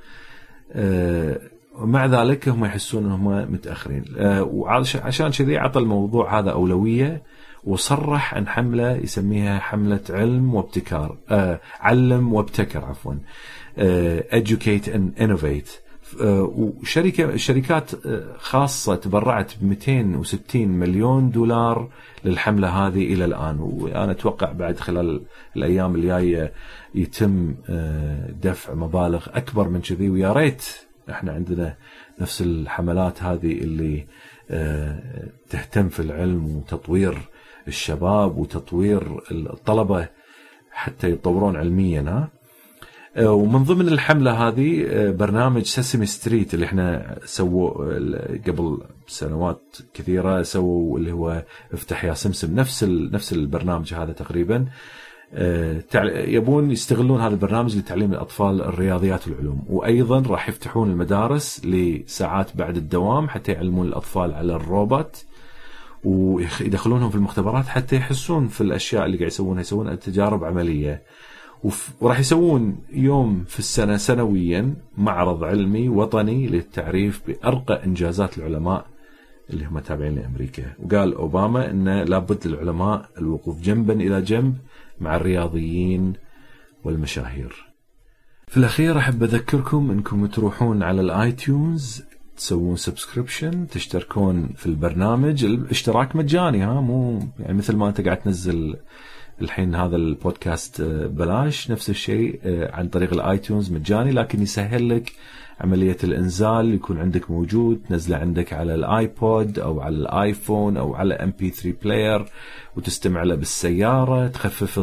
ومع 1.82 2.06
ذلك 2.06 2.50
هم 2.50 2.66
يحسون 2.66 3.06
إنهم 3.06 3.54
متأخرين. 3.54 4.04
وعشان 4.42 5.32
كذي 5.32 5.58
عطى 5.58 5.80
الموضوع 5.80 6.40
هذا 6.40 6.52
أولوية 6.52 7.22
وصرح 7.64 8.36
عن 8.36 8.48
حملة 8.48 8.92
يسميها 8.92 9.60
حملة 9.60 10.00
علم 10.10 10.56
وابتكار. 10.56 11.18
علم 11.80 12.34
وابتكر 12.34 12.86
عفوا. 12.86 13.14
educate 14.32 14.88
and 14.88 15.22
innovate. 15.22 15.70
وشركه 16.22 17.36
شركات 17.36 17.92
خاصة 18.38 18.96
تبرعت 18.96 19.52
ب 19.62 19.64
260 19.64 20.68
مليون 20.68 21.32
دولار 21.32 21.90
للحملة 22.26 22.68
هذه 22.68 23.14
إلى 23.14 23.26
الآن. 23.26 23.60
وأنا 23.60 24.12
أتوقع 24.12 24.52
بعد 24.52 24.80
خلال 24.80 25.22
الأيام 25.56 25.96
الجاية 25.96 26.52
يتم 26.96 27.56
دفع 28.44 28.74
مبالغ 28.74 29.26
أكبر 29.34 29.70
من 29.70 29.82
كذي. 29.82 30.10
ويا 30.10 30.34
ريت 30.34 30.66
إحنا 31.10 31.32
عندنا 31.32 31.76
نفس 32.22 32.42
الحملات 32.42 33.24
هذه 33.24 33.52
اللي 33.52 34.08
تهتم 35.50 35.90
في 35.90 36.00
العلم 36.00 36.46
وتطوير 36.58 37.18
الشباب 37.68 38.38
وتطوير 38.38 39.22
الطلبة 39.32 40.08
حتى 40.72 41.10
يتطورون 41.10 41.56
علميا 41.56 42.02
ها؟ 42.02 42.30
ومن 43.26 43.64
ضمن 43.64 43.88
الحملة 43.88 44.48
هذه 44.48 44.86
برنامج 45.12 45.64
سيسمي 45.64 46.06
ستريت 46.06 46.54
اللي 46.54 46.66
إحنا 46.66 47.18
سووا 47.26 47.70
قبل 48.48 48.78
سنوات 49.08 49.78
كثيرة 49.94 50.42
سووا 50.42 50.98
اللي 51.00 51.12
هو 51.12 51.44
افتح 51.74 52.06
يا 52.06 52.14
سمسم 52.14 52.56
نفس 52.56 52.84
نفس 52.84 53.34
البرنامج 53.34 53.94
هذا 53.94 54.12
تقريبا. 54.14 54.66
يبون 56.04 56.72
يستغلون 56.72 57.22
هذا 57.22 57.34
البرنامج 57.34 57.78
لتعليم 57.78 58.14
الأطفال 58.14 58.62
الرياضيات 58.62 59.28
والعلوم 59.28 59.64
وأيضا 59.70 60.24
راح 60.28 60.50
يفتحون 60.50 60.92
المدارس 60.92 61.66
لساعات 61.66 62.58
بعد 62.58 62.78
الدوام 62.78 63.30
حتى 63.30 63.52
يعلمون 63.52 63.88
الأطفال 63.88 64.34
على 64.34 64.56
الروبوت 64.56 65.26
ويدخلونهم 66.04 67.10
في 67.10 67.16
المختبرات 67.16 67.66
حتى 67.66 67.96
يحسون 67.96 68.48
في 68.48 68.62
الأشياء 68.62 69.06
اللي 69.06 69.18
قاعد 69.18 69.32
يسوونها 69.32 69.62
يسوون 69.62 70.00
تجارب 70.00 70.44
عملية. 70.44 71.02
وراح 72.02 72.20
يسوون 72.20 72.78
يوم 72.94 73.44
في 73.48 73.60
السنة 73.60 73.98
سنويا 73.98 74.74
معرض 74.98 75.44
علمي 75.44 75.90
وطني 75.90 76.48
للتعريف 76.48 77.22
بأرقى 77.28 77.86
إنجازات 77.86 78.38
العلماء 78.38 78.86
اللي 79.50 79.66
هم 79.66 79.80
تابعين 79.80 80.16
لأمريكا. 80.16 80.64
وقال 80.84 81.14
أوباما 81.14 81.72
انه 81.72 82.04
لابد 82.04 82.48
للعلماء 82.48 83.10
الوقوف 83.18 83.62
جنبا 83.62 83.94
إلى 83.94 84.22
جنب 84.22 84.56
مع 85.02 85.16
الرياضيين 85.16 86.14
والمشاهير. 86.84 87.68
في 88.48 88.58
الأخير 88.58 88.98
أحب 88.98 89.24
أذكركم 89.24 89.92
إنكم 89.92 90.26
تروحون 90.26 90.84
على 90.84 91.02
الايتيونز 91.02 92.04
تسوون 92.38 92.76
subscription 92.76 93.68
تشتركون 93.68 94.50
في 94.56 94.66
البرنامج. 94.66 95.46
الاشتراك 95.46 96.16
مجاني 96.16 96.64
ها 96.64 96.82
مو 96.82 97.24
يعني 97.40 97.54
مثل 97.54 97.76
ما 97.76 97.90
أنت 97.90 98.02
قاعد 98.02 98.18
تنزل 98.18 98.76
الحين 99.42 99.76
هذا 99.76 99.96
البودكاست 99.96 100.82
بلاش. 100.82 101.72
نفس 101.72 101.90
الشيء 101.90 102.40
عن 102.74 102.88
طريق 102.88 103.14
ال 103.14 103.22
iTunes 103.22 103.72
مجاني 103.72 104.12
لكن 104.12 104.42
يسهل 104.42 104.90
لك 104.90 105.14
عملية 105.62 105.98
الإنزال 106.04 106.74
يكون 106.74 106.98
عندك 106.98 107.32
موجود 107.32 107.82
تنزله 107.90 108.18
عندك 108.18 108.54
على 108.54 108.76
ال 108.76 108.92
iPod 108.92 109.60
أو 109.60 109.82
على 109.82 109.96
ال 109.96 110.07
iPhone 110.07 110.78
أو 110.78 110.96
على 110.96 111.14
MP3 111.14 111.50
player 111.50 112.26
وتستمع 112.76 113.24
له 113.24 113.36
بالسيارة 113.36 114.28
تخفف 114.28 114.80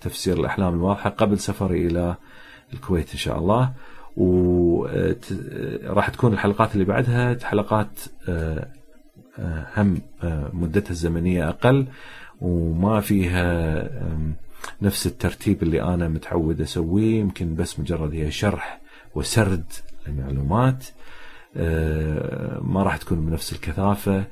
تفسير 0.01 0.41
الأحلام 0.41 0.75
الواضحة 0.75 1.11
قبل 1.11 1.39
سفري 1.39 1.87
إلى 1.87 2.15
الكويت 2.75 3.13
إن 3.13 3.19
شاء 3.19 3.39
الله. 3.39 3.73
وراح 4.17 6.09
تكون 6.09 6.33
الحلقات 6.33 6.75
اللي 6.75 6.85
بعدها 6.85 7.39
حلقات 7.43 8.01
هم 9.77 10.01
مدتها 10.53 10.91
الزمنية 10.91 11.49
أقل 11.49 11.87
وما 12.41 13.01
فيها 13.01 13.89
نفس 14.83 15.07
الترتيب 15.07 15.63
اللي 15.63 15.83
أنا 15.83 16.09
متعود 16.09 16.61
أسويه. 16.61 17.21
يمكن 17.21 17.55
بس 17.55 17.81
مجرد 17.81 18.15
هي 18.15 18.31
شرح 18.31 18.81
وسرد 19.15 19.65
المعلومات 20.09 20.85
ما 22.61 22.83
راح 22.83 22.97
تكون 22.97 23.27
بنفس 23.27 23.53
الكثافة. 23.53 24.25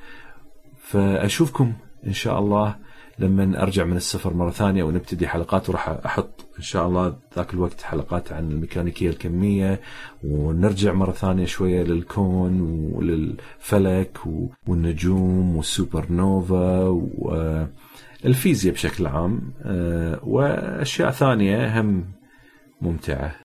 فأشوفكم 0.83 1.73
إن 2.07 2.13
شاء 2.13 2.39
الله. 2.39 2.77
لما 3.19 3.63
أرجع 3.63 3.85
من 3.85 3.97
السفر 3.97 4.35
مرة 4.35 4.51
ثانية 4.51 4.83
ونبتدي 4.83 5.29
حلقات 5.29 5.69
وراح 5.69 5.89
أحط 5.89 6.47
إن 6.59 6.63
شاء 6.63 6.87
الله 6.87 7.17
ذاك 7.37 7.55
الوقت 7.55 7.83
حلقات 7.83 8.33
عن 8.33 8.51
الميكانيكية 8.51 9.11
الكمية 9.11 9.81
ونرجع 10.25 10.93
مرة 10.93 11.13
ثانية 11.13 11.45
شوية 11.45 11.83
للكون 11.83 12.61
وللفلك 12.93 14.19
والنجوم 14.67 15.57
والسوبر 15.57 16.07
نوفا 16.11 16.89
والفيزياء 18.25 18.75
بشكل 18.75 19.07
عام 19.07 19.41
وأشياء 20.23 21.11
ثانية 21.11 21.81
هم 21.81 22.05
ممتعة. 22.81 23.33